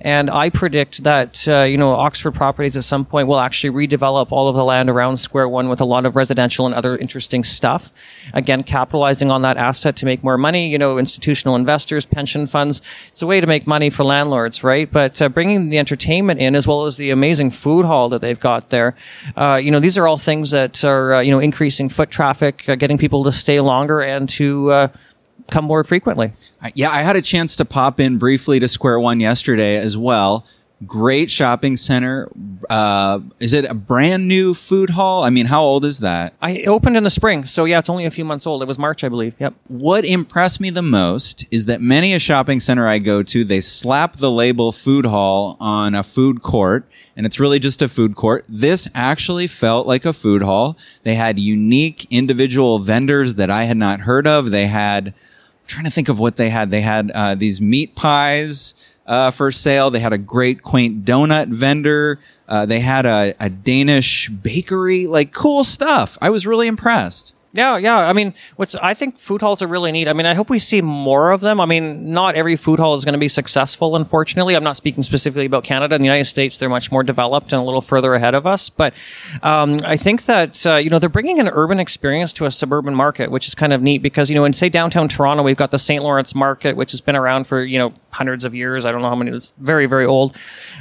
And 0.01 0.29
I 0.29 0.49
predict 0.49 1.03
that, 1.03 1.47
uh, 1.47 1.63
you 1.63 1.77
know, 1.77 1.91
Oxford 1.93 2.33
Properties 2.33 2.75
at 2.77 2.83
some 2.83 3.05
point 3.05 3.27
will 3.27 3.39
actually 3.39 3.87
redevelop 3.87 4.31
all 4.31 4.47
of 4.47 4.55
the 4.55 4.63
land 4.63 4.89
around 4.89 5.17
Square 5.17 5.49
One 5.49 5.69
with 5.69 5.81
a 5.81 5.85
lot 5.85 6.05
of 6.05 6.15
residential 6.15 6.65
and 6.65 6.75
other 6.75 6.97
interesting 6.97 7.43
stuff. 7.43 7.91
Again, 8.33 8.63
capitalizing 8.63 9.31
on 9.31 9.41
that 9.43 9.57
asset 9.57 9.95
to 9.97 10.05
make 10.05 10.23
more 10.23 10.37
money, 10.37 10.69
you 10.69 10.77
know, 10.77 10.97
institutional 10.97 11.55
investors, 11.55 12.05
pension 12.05 12.45
funds. 12.45 12.81
It's 13.07 13.21
a 13.21 13.27
way 13.27 13.39
to 13.41 13.47
make 13.47 13.65
money 13.65 13.89
for 13.89 14.03
landlords, 14.03 14.63
right? 14.63 14.91
But 14.91 15.21
uh, 15.21 15.29
bringing 15.29 15.69
the 15.69 15.77
entertainment 15.77 16.39
in 16.39 16.55
as 16.55 16.67
well 16.67 16.85
as 16.85 16.97
the 16.97 17.11
amazing 17.11 17.51
food 17.51 17.85
hall 17.85 18.09
that 18.09 18.21
they've 18.21 18.39
got 18.39 18.69
there, 18.69 18.95
uh, 19.35 19.59
you 19.63 19.71
know, 19.71 19.79
these 19.79 19.97
are 19.97 20.07
all 20.07 20.17
things 20.17 20.51
that 20.51 20.83
are, 20.83 21.15
uh, 21.15 21.19
you 21.21 21.31
know, 21.31 21.39
increasing 21.39 21.89
foot 21.89 22.11
traffic, 22.11 22.67
uh, 22.67 22.75
getting 22.75 22.97
people 22.97 23.23
to 23.23 23.31
stay 23.31 23.59
longer 23.59 24.01
and 24.01 24.29
to, 24.29 24.71
uh, 24.71 24.87
come 25.49 25.65
more 25.65 25.83
frequently. 25.83 26.33
Yeah, 26.73 26.89
I 26.89 27.01
had 27.01 27.15
a 27.15 27.21
chance 27.21 27.55
to 27.57 27.65
pop 27.65 27.99
in 27.99 28.17
briefly 28.17 28.59
to 28.59 28.67
Square 28.67 28.99
One 28.99 29.19
yesterday 29.19 29.77
as 29.77 29.97
well. 29.97 30.45
Great 30.85 31.31
shopping 31.31 31.77
center. 31.77 32.27
Uh, 32.69 33.21
is 33.39 33.53
it 33.53 33.63
a 33.63 33.73
brand 33.73 34.27
new 34.27 34.53
food 34.53 34.89
hall? 34.89 35.23
I 35.23 35.29
mean, 35.29 35.45
how 35.45 35.63
old 35.63 35.85
is 35.85 35.99
that? 36.01 36.33
I 36.41 36.63
opened 36.63 36.97
in 36.97 37.03
the 37.03 37.09
spring, 37.09 37.45
so 37.45 37.63
yeah, 37.63 37.79
it's 37.79 37.89
only 37.89 38.05
a 38.05 38.11
few 38.11 38.25
months 38.25 38.45
old. 38.45 38.61
It 38.61 38.67
was 38.67 38.77
March, 38.77 39.01
I 39.01 39.09
believe. 39.09 39.37
Yep. 39.39 39.53
What 39.69 40.03
impressed 40.03 40.59
me 40.59 40.69
the 40.69 40.81
most 40.81 41.47
is 41.49 41.65
that 41.67 41.79
many 41.79 42.13
a 42.13 42.19
shopping 42.19 42.59
center 42.59 42.87
I 42.89 42.99
go 42.99 43.23
to, 43.23 43.45
they 43.45 43.61
slap 43.61 44.17
the 44.17 44.29
label 44.29 44.73
food 44.73 45.05
hall 45.05 45.55
on 45.61 45.95
a 45.95 46.03
food 46.03 46.41
court, 46.41 46.85
and 47.15 47.25
it's 47.25 47.39
really 47.39 47.59
just 47.59 47.81
a 47.81 47.87
food 47.87 48.15
court. 48.15 48.43
This 48.49 48.89
actually 48.93 49.47
felt 49.47 49.87
like 49.87 50.03
a 50.03 50.11
food 50.11 50.41
hall. 50.41 50.77
They 51.03 51.15
had 51.15 51.39
unique 51.39 52.05
individual 52.11 52.79
vendors 52.79 53.35
that 53.35 53.49
I 53.49 53.63
had 53.63 53.77
not 53.77 54.01
heard 54.01 54.27
of. 54.27 54.51
They 54.51 54.67
had, 54.67 55.13
trying 55.67 55.85
to 55.85 55.91
think 55.91 56.09
of 56.09 56.19
what 56.19 56.35
they 56.35 56.49
had. 56.49 56.69
They 56.71 56.81
had 56.81 57.11
uh, 57.11 57.35
these 57.35 57.59
meat 57.61 57.95
pies 57.95 58.97
uh, 59.05 59.31
for 59.31 59.51
sale. 59.51 59.89
They 59.89 59.99
had 59.99 60.13
a 60.13 60.17
great 60.17 60.61
quaint 60.61 61.05
donut 61.05 61.47
vendor. 61.47 62.19
Uh, 62.47 62.65
they 62.65 62.79
had 62.79 63.05
a, 63.05 63.33
a 63.39 63.49
Danish 63.49 64.29
bakery, 64.29 65.07
like 65.07 65.31
cool 65.33 65.63
stuff. 65.63 66.17
I 66.21 66.29
was 66.29 66.45
really 66.47 66.67
impressed. 66.67 67.35
Yeah, 67.55 67.77
yeah. 67.77 67.97
I 67.97 68.11
mean, 68.11 68.33
what's 68.57 68.75
I 68.75 68.93
think 68.93 69.17
food 69.17 69.39
halls 69.39 69.61
are 69.61 69.67
really 69.67 69.91
neat. 69.93 70.09
I 70.09 70.13
mean, 70.13 70.25
I 70.25 70.33
hope 70.33 70.49
we 70.49 70.59
see 70.59 70.81
more 70.81 71.31
of 71.31 71.39
them. 71.39 71.61
I 71.61 71.65
mean, 71.65 72.11
not 72.11 72.35
every 72.35 72.57
food 72.57 72.79
hall 72.79 72.95
is 72.95 73.05
going 73.05 73.13
to 73.13 73.19
be 73.19 73.29
successful, 73.29 73.95
unfortunately. 73.95 74.55
I'm 74.55 74.63
not 74.63 74.75
speaking 74.75 75.03
specifically 75.03 75.45
about 75.45 75.63
Canada. 75.63 75.95
In 75.95 76.01
the 76.01 76.05
United 76.05 76.25
States, 76.25 76.57
they're 76.57 76.67
much 76.67 76.91
more 76.91 77.01
developed 77.01 77.53
and 77.53 77.61
a 77.61 77.63
little 77.63 77.81
further 77.81 78.13
ahead 78.13 78.35
of 78.35 78.45
us. 78.45 78.69
But 78.69 78.93
um, 79.41 79.77
I 79.85 79.95
think 79.95 80.25
that 80.25 80.65
uh, 80.65 80.75
you 80.75 80.89
know 80.89 80.99
they're 80.99 81.07
bringing 81.07 81.39
an 81.39 81.47
urban 81.47 81.79
experience 81.79 82.33
to 82.33 82.45
a 82.45 82.51
suburban 82.51 82.93
market, 82.93 83.31
which 83.31 83.47
is 83.47 83.55
kind 83.55 83.71
of 83.71 83.81
neat 83.81 84.01
because 84.01 84.29
you 84.29 84.35
know 84.35 84.43
in 84.43 84.51
say 84.51 84.67
downtown 84.67 85.07
Toronto, 85.07 85.41
we've 85.41 85.55
got 85.55 85.71
the 85.71 85.79
St. 85.79 86.03
Lawrence 86.03 86.35
Market, 86.35 86.75
which 86.75 86.91
has 86.91 86.99
been 86.99 87.15
around 87.15 87.47
for 87.47 87.63
you 87.63 87.79
know 87.79 87.93
hundreds 88.11 88.43
of 88.43 88.53
years. 88.53 88.85
I 88.85 88.91
don't 88.91 89.01
know 89.01 89.09
how 89.09 89.15
many. 89.15 89.31
It's 89.31 89.53
very 89.59 89.85
very 89.85 90.05
old. 90.05 90.35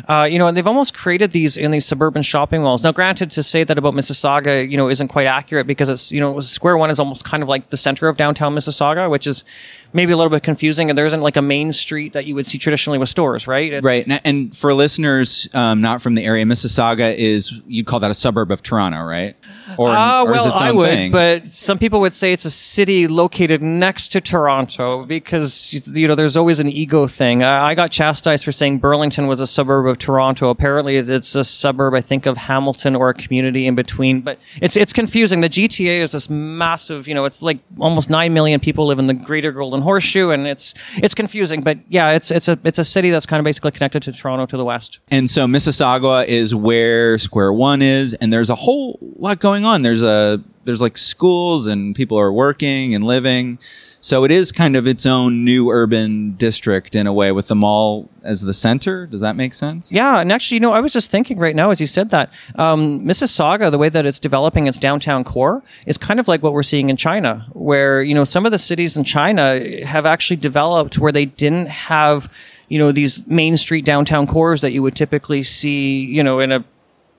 Uh, 0.09 0.29
you 0.29 0.41
know, 0.41 0.49
and 0.49 0.57
they've 0.57 0.67
almost 0.67 0.93
created 0.93 1.31
these 1.31 1.57
in 1.57 1.71
these 1.71 1.87
suburban 1.87 2.23
shopping 2.23 2.63
malls. 2.63 2.83
Now, 2.83 2.91
granted, 2.91 3.31
to 3.33 3.45
say 3.45 3.63
that 3.63 3.79
about 3.79 3.95
Mississauga, 3.95 4.69
you 4.69 4.77
know, 4.77 4.91
isn't 4.91 5.09
quite 5.09 5.29
accurate 5.29 5.69
because 5.69 5.89
it's 5.89 6.11
you 6.11 6.19
know 6.21 6.33
it 6.33 6.35
was 6.35 6.51
Square 6.65 6.79
One 6.79 6.89
is 6.89 6.99
almost 6.99 7.27
kind 7.27 7.43
of 7.43 7.49
like 7.51 7.69
the 7.69 7.77
center 7.77 8.09
of 8.09 8.17
downtown 8.17 8.55
Mississauga, 8.55 9.11
which 9.11 9.27
is 9.27 9.45
maybe 9.93 10.13
a 10.13 10.17
little 10.17 10.31
bit 10.31 10.43
confusing. 10.43 10.89
And 10.89 10.97
there 10.97 11.05
isn't 11.05 11.21
like 11.21 11.37
a 11.37 11.43
main 11.43 11.75
street 11.75 12.15
that 12.15 12.25
you 12.25 12.35
would 12.37 12.47
see 12.47 12.57
traditionally 12.57 12.99
with 12.99 13.11
stores, 13.11 13.47
right? 13.47 13.71
It's, 13.71 13.85
Right. 13.85 14.07
And, 14.25 14.57
for 14.57 14.73
listeners 14.73 15.47
um, 15.53 15.83
not 15.83 16.01
from 16.01 16.15
the 16.15 16.25
area, 16.25 16.45
Mississauga 16.47 17.15
is, 17.15 17.61
you'd 17.67 17.85
call 17.85 18.01
that 18.01 18.11
a 18.11 18.15
suburb 18.15 18.51
of 18.51 18.63
Toronto, 18.63 19.03
right? 19.03 19.37
Or, 19.77 19.89
Ah, 19.91 20.23
or 20.23 20.35
is 20.35 20.41
well, 20.41 20.49
its 20.49 20.61
I 20.61 20.73
would, 20.73 20.89
thing? 20.89 21.13
but 21.13 21.47
some 21.49 21.79
people 21.79 22.01
would 22.01 22.15
say 22.15 22.33
it's 22.33 22.45
a 22.47 22.51
city 22.51 23.07
located 23.09 23.63
next 23.63 24.09
to 24.09 24.21
Toronto 24.21 25.05
because 25.05 25.87
you 25.95 26.07
know 26.07 26.15
there's 26.15 26.37
always 26.37 26.61
an 26.61 26.69
ego 26.69 27.07
thing. 27.07 27.43
I, 27.43 27.71
I 27.71 27.75
got 27.75 27.91
chastised 27.91 28.45
for 28.45 28.53
saying 28.53 28.79
Burlington 28.79 29.27
was 29.27 29.41
a 29.41 29.47
suburb 29.47 29.87
of 29.87 29.99
Toronto. 29.99 30.49
Apparently, 30.51 30.97
it's 30.97 31.35
a 31.35 31.45
suburb, 31.45 31.95
I 31.95 32.01
think, 32.03 32.27
of 32.27 32.37
Hamilton 32.37 32.95
or 32.95 33.09
a 33.11 33.15
community 33.15 33.67
in 33.67 33.75
between. 33.75 34.21
But 34.21 34.39
it's 34.61 34.77
it's 34.77 34.93
confusing. 34.93 35.41
The 35.41 35.49
GTA 35.49 36.01
is 36.03 36.13
this 36.13 36.29
massive. 36.57 37.09
You 37.09 37.15
know, 37.15 37.25
it's 37.25 37.43
like 37.43 37.59
almost 37.79 38.11
nine 38.11 38.33
million 38.33 38.61
people 38.61 38.87
live 38.87 38.99
in 38.99 39.07
the 39.07 39.15
Greater 39.15 39.53
Golden 39.53 39.83
Horseshoe, 39.83 40.31
and 40.31 40.47
it's 40.47 40.75
it's 40.97 41.15
confusing. 41.15 41.63
But 41.63 41.79
yeah, 41.89 42.13
it's 42.13 42.31
it's 42.31 42.49
a 42.49 42.59
it's 42.65 42.79
a 42.79 42.85
city 42.85 43.11
that's 43.11 43.27
kind 43.27 43.41
of 43.41 43.45
basically 43.45 43.71
connected 43.73 44.03
to 44.05 44.13
Toronto 44.13 44.47
to 44.47 44.57
the 44.57 44.65
west. 44.65 45.01
And 45.09 45.29
so 45.29 45.47
Mississauga 45.47 46.27
is 46.27 46.55
where 46.55 47.19
Square 47.19 47.53
One 47.55 47.83
is, 47.83 48.15
and 48.15 48.33
there's 48.33 48.51
a 48.51 48.55
whole 48.55 48.99
lot 49.01 49.39
going 49.39 49.65
on. 49.65 49.83
There's 49.83 50.03
a 50.03 50.43
there's 50.65 50.81
like 50.81 50.97
schools 50.97 51.67
and 51.67 51.95
people 51.95 52.19
are 52.19 52.33
working 52.33 52.95
and 52.95 53.05
living. 53.05 53.59
So 54.05 54.23
it 54.25 54.31
is 54.31 54.53
kind 54.53 54.77
of 54.77 54.87
its 54.87 55.07
own 55.07 55.47
new 55.47 55.71
urban 55.71 56.33
district 56.33 56.95
in 56.95 57.07
a 57.07 57.13
way 57.13 57.33
with 57.33 57.49
the 57.49 57.55
mall 57.55 58.11
as 58.23 58.43
the 58.43 58.53
center. 58.53 59.07
Does 59.07 59.23
that 59.23 59.35
make 59.35 59.55
sense? 59.55 59.91
Yeah, 59.91 60.19
and 60.19 60.31
actually, 60.31 60.57
you 60.57 60.61
know, 60.61 60.75
I 60.75 60.81
was 60.81 60.93
just 60.93 61.11
thinking 61.11 61.39
right 61.39 61.57
now 61.57 61.71
as 61.71 61.81
you 61.81 61.87
said 61.87 62.11
that, 62.11 62.31
um, 62.57 63.01
Mississauga, 63.01 63.71
the 63.71 63.79
way 63.79 63.89
that 63.89 64.05
it's 64.05 64.21
developing 64.21 64.67
its 64.67 64.77
downtown 64.77 65.25
core, 65.25 65.63
is 65.87 65.97
kind 65.97 66.21
of 66.21 66.29
like 66.29 66.43
what 66.43 66.53
we're 66.53 66.63
seeing 66.63 66.91
in 66.91 66.99
China, 66.99 67.47
where 67.55 68.03
you 68.03 68.15
know 68.15 68.25
some 68.25 68.45
of 68.45 68.53
the 68.53 68.59
cities 68.59 68.95
in 68.95 69.05
China 69.05 69.59
have 69.87 70.05
actually 70.05 70.37
developed 70.37 70.99
where 70.99 71.11
they 71.11 71.25
didn't 71.25 71.69
have, 71.69 72.31
you 72.69 72.79
know, 72.79 72.93
these 72.93 73.27
main 73.27 73.57
street 73.57 73.87
downtown 73.87 74.27
cores 74.27 74.61
that 74.61 74.73
you 74.73 74.83
would 74.83 74.97
typically 74.97 75.43
see, 75.43 76.05
you 76.05 76.23
know, 76.23 76.41
in 76.41 76.53
a 76.53 76.63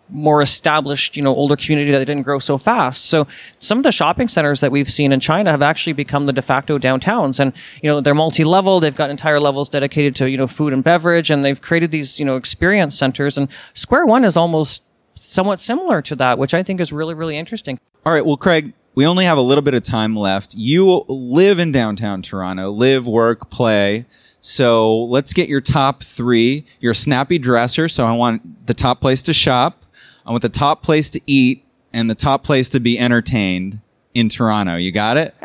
more 0.10 0.42
established, 0.42 1.18
you 1.18 1.24
know, 1.24 1.34
older 1.34 1.56
community 1.56 1.92
that 1.92 2.06
didn't 2.06 2.24
grow 2.24 2.38
so 2.40 2.58
fast. 2.58 3.06
So 3.06 3.28
some 3.58 3.80
of 3.80 3.84
the 3.84 3.92
shopping 3.92 4.28
centers 4.28 4.60
that 4.60 4.72
we've 4.72 4.90
seen 4.90 5.12
in 5.12 5.20
China 5.20 5.52
have 5.52 5.62
actually 5.62 5.94
become 5.94 6.28
the 6.28 6.34
de 6.34 6.42
facto 6.42 6.78
downtowns. 6.78 7.40
And, 7.40 7.54
you 7.82 7.90
know, 7.90 8.02
they're 8.02 8.14
multi-level. 8.14 8.80
They've 8.80 8.96
got 8.96 9.10
entire 9.10 9.40
levels 9.40 9.70
dedicated 9.70 10.16
to, 10.18 10.30
you 10.30 10.38
know, 10.38 10.48
food 10.48 10.74
and 10.74 10.84
beverage. 10.84 11.32
And 11.32 11.44
they've 11.44 11.60
created 11.60 11.92
these, 11.92 12.20
you 12.20 12.26
know, 12.26 12.36
experience 12.36 12.98
centers. 12.98 13.38
And 13.38 13.50
Square 13.74 14.06
One 14.06 14.24
is 14.24 14.38
almost 14.38 14.84
somewhat 15.16 15.60
similar 15.60 16.02
to 16.04 16.16
that, 16.18 16.38
which 16.38 16.54
I 16.54 16.62
think 16.62 16.80
is 16.80 16.94
really, 16.94 17.14
really 17.14 17.38
interesting. 17.38 17.80
All 18.06 18.14
right. 18.14 18.26
Well, 18.26 18.38
Craig, 18.38 18.74
we 18.94 19.06
only 19.06 19.26
have 19.26 19.38
a 19.38 19.42
little 19.42 19.64
bit 19.64 19.74
of 19.74 19.82
time 19.82 20.16
left. 20.16 20.54
You 20.56 21.04
live 21.08 21.58
in 21.60 21.72
downtown 21.72 22.22
Toronto, 22.22 22.70
live, 22.70 23.08
work, 23.08 23.50
play. 23.50 24.06
So 24.40 25.04
let's 25.06 25.34
get 25.34 25.50
your 25.50 25.62
top 25.62 26.04
three. 26.04 26.66
You're 26.80 26.92
a 26.92 26.96
snappy 26.96 27.40
dresser. 27.40 27.88
So 27.88 28.06
I 28.06 28.16
want 28.16 28.68
the 28.68 28.76
top 28.76 29.02
place 29.02 29.24
to 29.24 29.34
shop. 29.34 29.82
I 30.26 30.32
want 30.32 30.42
the 30.42 30.50
top 30.50 30.82
place 30.82 31.10
to 31.12 31.22
eat 31.28 31.66
and 31.94 32.10
the 32.10 32.16
top 32.16 32.44
place 32.44 32.70
to 32.72 32.80
be 32.80 32.98
entertained 33.00 33.82
in 34.14 34.30
Toronto. 34.30 34.76
You 34.76 34.92
got 34.92 35.18
it? 35.18 35.36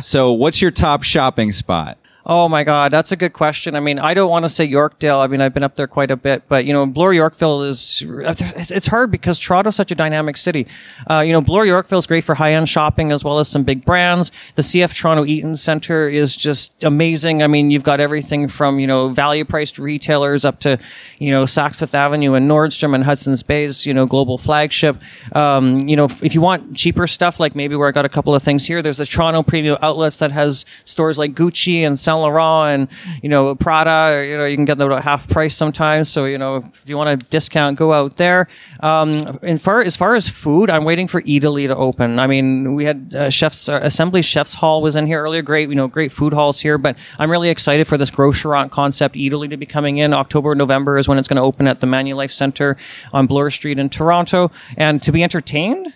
so 0.02 0.32
what's 0.32 0.60
your 0.60 0.70
top 0.70 1.02
shopping 1.02 1.52
spot? 1.52 1.98
Oh 2.26 2.48
my 2.48 2.64
God, 2.64 2.92
that's 2.92 3.12
a 3.12 3.16
good 3.16 3.32
question. 3.32 3.74
I 3.74 3.80
mean, 3.80 3.98
I 3.98 4.12
don't 4.12 4.28
want 4.28 4.44
to 4.44 4.48
say 4.48 4.68
Yorkdale. 4.68 5.24
I 5.24 5.26
mean, 5.26 5.40
I've 5.40 5.54
been 5.54 5.62
up 5.62 5.76
there 5.76 5.86
quite 5.86 6.10
a 6.10 6.16
bit, 6.16 6.42
but 6.48 6.66
you 6.66 6.72
know, 6.72 6.86
Bloor 6.86 7.14
Yorkville 7.14 7.62
is 7.62 8.04
it's 8.06 8.86
hard 8.88 9.10
because 9.10 9.38
Toronto's 9.38 9.76
such 9.76 9.90
a 9.90 9.94
dynamic 9.94 10.36
city. 10.36 10.66
Uh, 11.08 11.20
you 11.20 11.32
know, 11.32 11.40
Bloor 11.40 11.64
Yorkville 11.64 11.98
is 11.98 12.06
great 12.06 12.24
for 12.24 12.34
high 12.34 12.52
end 12.52 12.68
shopping 12.68 13.10
as 13.10 13.24
well 13.24 13.38
as 13.38 13.48
some 13.48 13.64
big 13.64 13.86
brands. 13.86 14.32
The 14.56 14.62
CF 14.62 14.94
Toronto 14.94 15.24
Eaton 15.24 15.56
Center 15.56 16.08
is 16.08 16.36
just 16.36 16.84
amazing. 16.84 17.42
I 17.42 17.46
mean, 17.46 17.70
you've 17.70 17.84
got 17.84 18.00
everything 18.00 18.48
from 18.48 18.78
you 18.78 18.86
know 18.86 19.08
value 19.08 19.46
priced 19.46 19.78
retailers 19.78 20.44
up 20.44 20.60
to 20.60 20.78
you 21.18 21.30
know 21.30 21.44
Saks 21.44 21.78
Fifth 21.78 21.94
Avenue 21.94 22.34
and 22.34 22.50
Nordstrom 22.50 22.94
and 22.94 23.02
Hudson's 23.02 23.42
Bay's 23.42 23.86
you 23.86 23.94
know 23.94 24.04
global 24.04 24.36
flagship. 24.36 24.98
Um, 25.34 25.88
you 25.88 25.96
know, 25.96 26.04
if 26.04 26.34
you 26.34 26.42
want 26.42 26.76
cheaper 26.76 27.06
stuff, 27.06 27.40
like 27.40 27.54
maybe 27.54 27.76
where 27.76 27.88
I 27.88 27.92
got 27.92 28.04
a 28.04 28.10
couple 28.10 28.34
of 28.34 28.42
things 28.42 28.66
here, 28.66 28.82
there's 28.82 28.98
the 28.98 29.06
Toronto 29.06 29.42
Premium 29.42 29.78
Outlets 29.80 30.18
that 30.18 30.32
has 30.32 30.66
stores 30.84 31.18
like 31.18 31.32
Gucci 31.32 31.80
and 31.80 31.98
Saint 32.10 32.20
Laurent 32.20 32.90
and 32.90 33.22
you 33.22 33.28
know 33.28 33.54
Prada. 33.54 34.26
You 34.26 34.36
know 34.36 34.44
you 34.44 34.56
can 34.56 34.64
get 34.64 34.78
them 34.78 34.90
at 34.92 35.04
half 35.04 35.28
price 35.28 35.56
sometimes. 35.56 36.08
So 36.08 36.24
you 36.24 36.38
know 36.38 36.56
if 36.56 36.88
you 36.88 36.96
want 36.96 37.10
a 37.10 37.16
discount, 37.16 37.78
go 37.78 37.92
out 37.92 38.16
there. 38.16 38.48
Um, 38.80 39.38
and 39.42 39.60
far 39.60 39.82
as 39.82 39.96
far 39.96 40.14
as 40.14 40.28
food, 40.28 40.70
I'm 40.70 40.84
waiting 40.84 41.06
for 41.06 41.22
Eataly 41.22 41.66
to 41.68 41.76
open. 41.76 42.18
I 42.18 42.26
mean, 42.26 42.74
we 42.74 42.84
had 42.84 43.14
uh, 43.14 43.30
chefs 43.30 43.68
uh, 43.68 43.80
Assembly 43.82 44.22
Chefs 44.22 44.54
Hall 44.54 44.82
was 44.82 44.96
in 44.96 45.06
here 45.06 45.22
earlier. 45.22 45.42
Great, 45.42 45.68
you 45.68 45.74
know, 45.74 45.88
great 45.88 46.12
food 46.12 46.32
halls 46.32 46.60
here. 46.60 46.78
But 46.78 46.96
I'm 47.18 47.30
really 47.30 47.50
excited 47.50 47.86
for 47.86 47.96
this 47.96 48.10
Grocerant 48.10 48.72
concept 48.72 49.14
Eataly 49.14 49.48
to 49.50 49.56
be 49.56 49.66
coming 49.66 49.98
in. 49.98 50.12
October, 50.12 50.54
November 50.54 50.98
is 50.98 51.08
when 51.08 51.18
it's 51.18 51.28
going 51.28 51.36
to 51.36 51.42
open 51.42 51.66
at 51.66 51.80
the 51.80 51.86
Manulife 51.86 52.32
Center 52.32 52.76
on 53.12 53.26
Bloor 53.26 53.50
Street 53.50 53.78
in 53.78 53.88
Toronto. 53.88 54.50
And 54.76 55.02
to 55.02 55.12
be 55.12 55.22
entertained. 55.22 55.94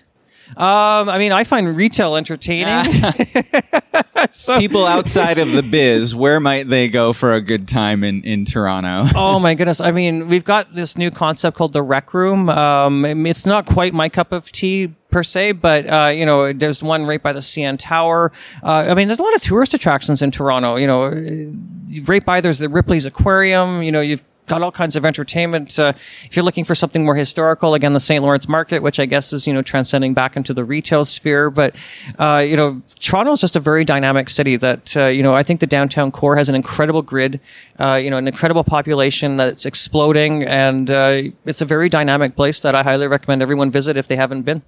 Um, 0.50 1.09
I 1.09 1.18
mean, 1.18 1.33
I 1.33 1.44
find 1.44 1.76
retail 1.76 2.16
entertaining. 2.16 2.85
People 4.59 4.87
outside 4.87 5.38
of 5.38 5.52
the 5.52 5.62
biz, 5.62 6.14
where 6.14 6.40
might 6.40 6.68
they 6.68 6.88
go 6.88 7.12
for 7.12 7.33
a 7.33 7.40
good 7.40 7.68
time 7.68 8.04
in, 8.04 8.22
in 8.22 8.44
Toronto? 8.44 9.04
oh 9.14 9.38
my 9.38 9.54
goodness! 9.54 9.80
I 9.80 9.90
mean, 9.90 10.28
we've 10.28 10.44
got 10.44 10.74
this 10.74 10.96
new 10.96 11.11
concept 11.11 11.57
called 11.57 11.72
the 11.72 11.83
Rec 11.83 12.14
Room. 12.14 12.48
Um, 12.48 13.04
it's 13.26 13.46
not 13.46 13.66
quite 13.66 13.92
my 13.92 14.09
cup 14.09 14.33
of 14.33 14.50
tea 14.52 14.88
per 15.11 15.22
se, 15.22 15.52
but 15.52 15.87
uh, 15.88 16.11
you 16.14 16.24
know, 16.24 16.52
there's 16.52 16.83
one 16.83 17.04
right 17.04 17.22
by 17.22 17.33
the 17.33 17.40
CN 17.40 17.76
Tower. 17.78 18.33
Uh, 18.62 18.87
I 18.88 18.94
mean, 18.94 19.09
there's 19.09 19.18
a 19.18 19.22
lot 19.22 19.35
of 19.35 19.42
tourist 19.42 19.74
attractions 19.74 20.22
in 20.22 20.30
Toronto. 20.30 20.76
You 20.76 20.87
know, 20.87 21.52
right 22.04 22.24
by 22.24 22.40
there's 22.40 22.59
the 22.59 22.68
Ripley's 22.68 23.07
Aquarium. 23.07 23.83
You 23.83 23.92
know, 23.92 24.00
you've 24.00 24.24
got 24.46 24.62
all 24.62 24.72
kinds 24.72 24.96
of 24.96 25.04
entertainment. 25.04 25.78
Uh, 25.78 25.92
if 26.24 26.37
you're 26.37 26.44
looking 26.44 26.64
for 26.64 26.74
something 26.74 27.04
more 27.04 27.14
historical, 27.14 27.74
again, 27.74 27.92
the 27.92 28.00
St. 28.00 28.22
Lawrence 28.22 28.48
Market, 28.48 28.83
which 28.83 29.00
I 29.00 29.07
guess 29.07 29.33
is, 29.33 29.46
you 29.46 29.54
know, 29.54 29.62
transcending 29.62 30.14
back 30.14 30.37
into 30.37 30.52
the 30.52 30.64
retail 30.64 31.04
sphere. 31.04 31.50
But, 31.50 31.76
uh, 32.18 32.44
you 32.46 32.57
know, 32.57 32.83
Toronto 33.00 33.33
is 33.33 33.40
just 33.40 33.57
a 33.57 33.61
very 33.61 33.85
dynamic 33.85 34.28
city 34.28 34.57
that, 34.57 34.96
uh, 34.96 35.07
you 35.07 35.22
know, 35.22 35.35
I 35.35 35.42
think 35.42 35.61
the 35.61 35.66
downtown 35.66 36.11
core 36.11 36.37
has 36.37 36.48
an 36.48 36.54
incredible 36.54 37.02
grid, 37.02 37.40
uh, 37.78 38.00
you 38.02 38.11
know, 38.11 38.18
an 38.18 38.26
incredible 38.26 38.64
population 38.64 39.37
that's 39.37 39.66
exploding. 39.66 40.44
And 40.44 40.90
uh, 40.90 41.22
it's 41.44 41.61
a 41.61 41.66
very 41.66 41.88
dynamic 41.88 42.37
place 42.37 42.61
that 42.61 42.74
I 42.74 42.83
highly 42.83 43.09
recommend 43.09 43.42
everyone 43.42 43.70
visit 43.70 43.96
if 43.96 44.09
they 44.09 44.16
haven't 44.16 44.42
been. 44.42 44.62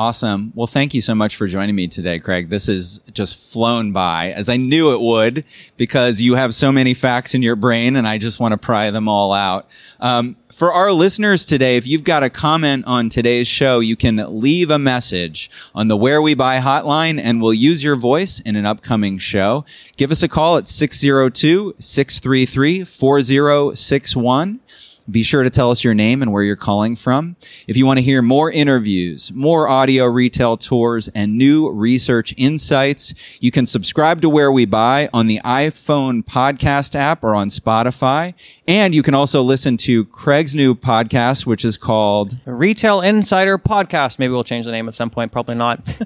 Awesome. 0.00 0.50
Well, 0.54 0.66
thank 0.66 0.94
you 0.94 1.02
so 1.02 1.14
much 1.14 1.36
for 1.36 1.46
joining 1.46 1.74
me 1.74 1.86
today, 1.86 2.18
Craig. 2.18 2.48
This 2.48 2.68
has 2.68 3.00
just 3.12 3.52
flown 3.52 3.92
by 3.92 4.32
as 4.32 4.48
I 4.48 4.56
knew 4.56 4.94
it 4.94 5.00
would 5.02 5.44
because 5.76 6.22
you 6.22 6.36
have 6.36 6.54
so 6.54 6.72
many 6.72 6.94
facts 6.94 7.34
in 7.34 7.42
your 7.42 7.54
brain 7.54 7.96
and 7.96 8.08
I 8.08 8.16
just 8.16 8.40
want 8.40 8.52
to 8.52 8.56
pry 8.56 8.90
them 8.90 9.10
all 9.10 9.34
out. 9.34 9.68
Um, 10.00 10.36
for 10.50 10.72
our 10.72 10.90
listeners 10.90 11.44
today, 11.44 11.76
if 11.76 11.86
you've 11.86 12.02
got 12.02 12.22
a 12.22 12.30
comment 12.30 12.86
on 12.86 13.10
today's 13.10 13.46
show, 13.46 13.80
you 13.80 13.94
can 13.94 14.16
leave 14.40 14.70
a 14.70 14.78
message 14.78 15.50
on 15.74 15.88
the 15.88 15.98
Where 15.98 16.22
We 16.22 16.32
Buy 16.32 16.60
hotline 16.60 17.20
and 17.22 17.42
we'll 17.42 17.52
use 17.52 17.84
your 17.84 17.96
voice 17.96 18.40
in 18.40 18.56
an 18.56 18.64
upcoming 18.64 19.18
show. 19.18 19.66
Give 19.98 20.10
us 20.10 20.22
a 20.22 20.28
call 20.28 20.56
at 20.56 20.66
602 20.66 21.74
633 21.78 22.84
4061. 22.84 24.60
Be 25.08 25.22
sure 25.22 25.42
to 25.42 25.50
tell 25.50 25.70
us 25.70 25.84
your 25.84 25.94
name 25.94 26.22
and 26.22 26.32
where 26.32 26.42
you're 26.42 26.56
calling 26.56 26.96
from. 26.96 27.36
If 27.68 27.76
you 27.76 27.86
want 27.86 27.98
to 27.98 28.02
hear 28.04 28.22
more 28.22 28.50
interviews, 28.50 29.32
more 29.32 29.68
audio 29.68 30.06
retail 30.06 30.56
tours, 30.56 31.08
and 31.08 31.38
new 31.38 31.70
research 31.70 32.34
insights, 32.36 33.14
you 33.40 33.50
can 33.50 33.66
subscribe 33.66 34.20
to 34.22 34.28
Where 34.28 34.50
We 34.50 34.64
Buy 34.64 35.08
on 35.12 35.26
the 35.26 35.40
iPhone 35.44 36.24
podcast 36.24 36.94
app 36.94 37.22
or 37.22 37.34
on 37.34 37.48
Spotify. 37.48 38.34
And 38.66 38.94
you 38.94 39.02
can 39.02 39.14
also 39.14 39.42
listen 39.42 39.76
to 39.78 40.04
Craig's 40.06 40.54
new 40.54 40.74
podcast, 40.74 41.46
which 41.46 41.64
is 41.64 41.76
called 41.76 42.36
Retail 42.44 43.00
Insider 43.00 43.58
Podcast. 43.58 44.18
Maybe 44.18 44.32
we'll 44.32 44.44
change 44.44 44.64
the 44.66 44.72
name 44.72 44.86
at 44.88 44.94
some 44.94 45.10
point. 45.10 45.32
Probably 45.32 45.54
not. 45.56 45.80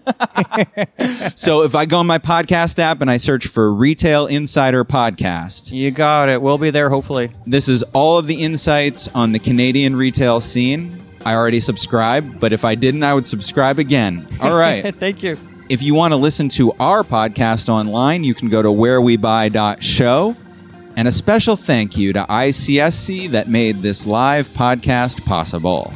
So 1.36 1.62
if 1.62 1.74
I 1.74 1.84
go 1.84 1.98
on 1.98 2.06
my 2.06 2.18
podcast 2.18 2.78
app 2.78 3.00
and 3.00 3.10
I 3.10 3.16
search 3.16 3.46
for 3.46 3.72
Retail 3.72 4.26
Insider 4.26 4.84
Podcast, 4.84 5.72
you 5.72 5.90
got 5.90 6.28
it. 6.28 6.40
We'll 6.40 6.58
be 6.58 6.70
there 6.70 6.90
hopefully. 6.90 7.30
This 7.46 7.68
is 7.68 7.82
all 7.92 8.18
of 8.18 8.26
the 8.26 8.40
insights 8.84 9.14
on 9.14 9.32
the 9.32 9.38
Canadian 9.38 9.96
retail 9.96 10.40
scene. 10.40 11.00
I 11.24 11.34
already 11.34 11.60
subscribed, 11.60 12.38
but 12.38 12.52
if 12.52 12.64
I 12.64 12.74
didn't, 12.74 13.02
I 13.02 13.14
would 13.14 13.26
subscribe 13.26 13.78
again. 13.78 14.26
All 14.40 14.56
right. 14.56 14.94
Thank 15.00 15.22
you. 15.22 15.38
if 15.70 15.82
you 15.82 15.94
want 15.94 16.12
to 16.12 16.16
listen 16.16 16.50
to 16.50 16.72
our 16.72 17.02
podcast 17.02 17.68
online, 17.70 18.24
you 18.24 18.34
can 18.34 18.48
go 18.50 18.60
to 18.62 18.68
wherewebuy.show. 18.68 20.36
And 20.96 21.08
a 21.08 21.12
special 21.12 21.56
thank 21.56 21.96
you 21.96 22.12
to 22.12 22.22
ICSC 22.22 23.30
that 23.30 23.48
made 23.48 23.82
this 23.82 24.06
live 24.06 24.46
podcast 24.48 25.24
possible. 25.24 25.92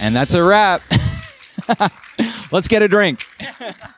And 0.00 0.14
that's 0.14 0.34
a 0.34 0.44
wrap. 0.44 0.82
Let's 2.50 2.68
get 2.68 2.82
a 2.82 2.88
drink. 2.88 3.26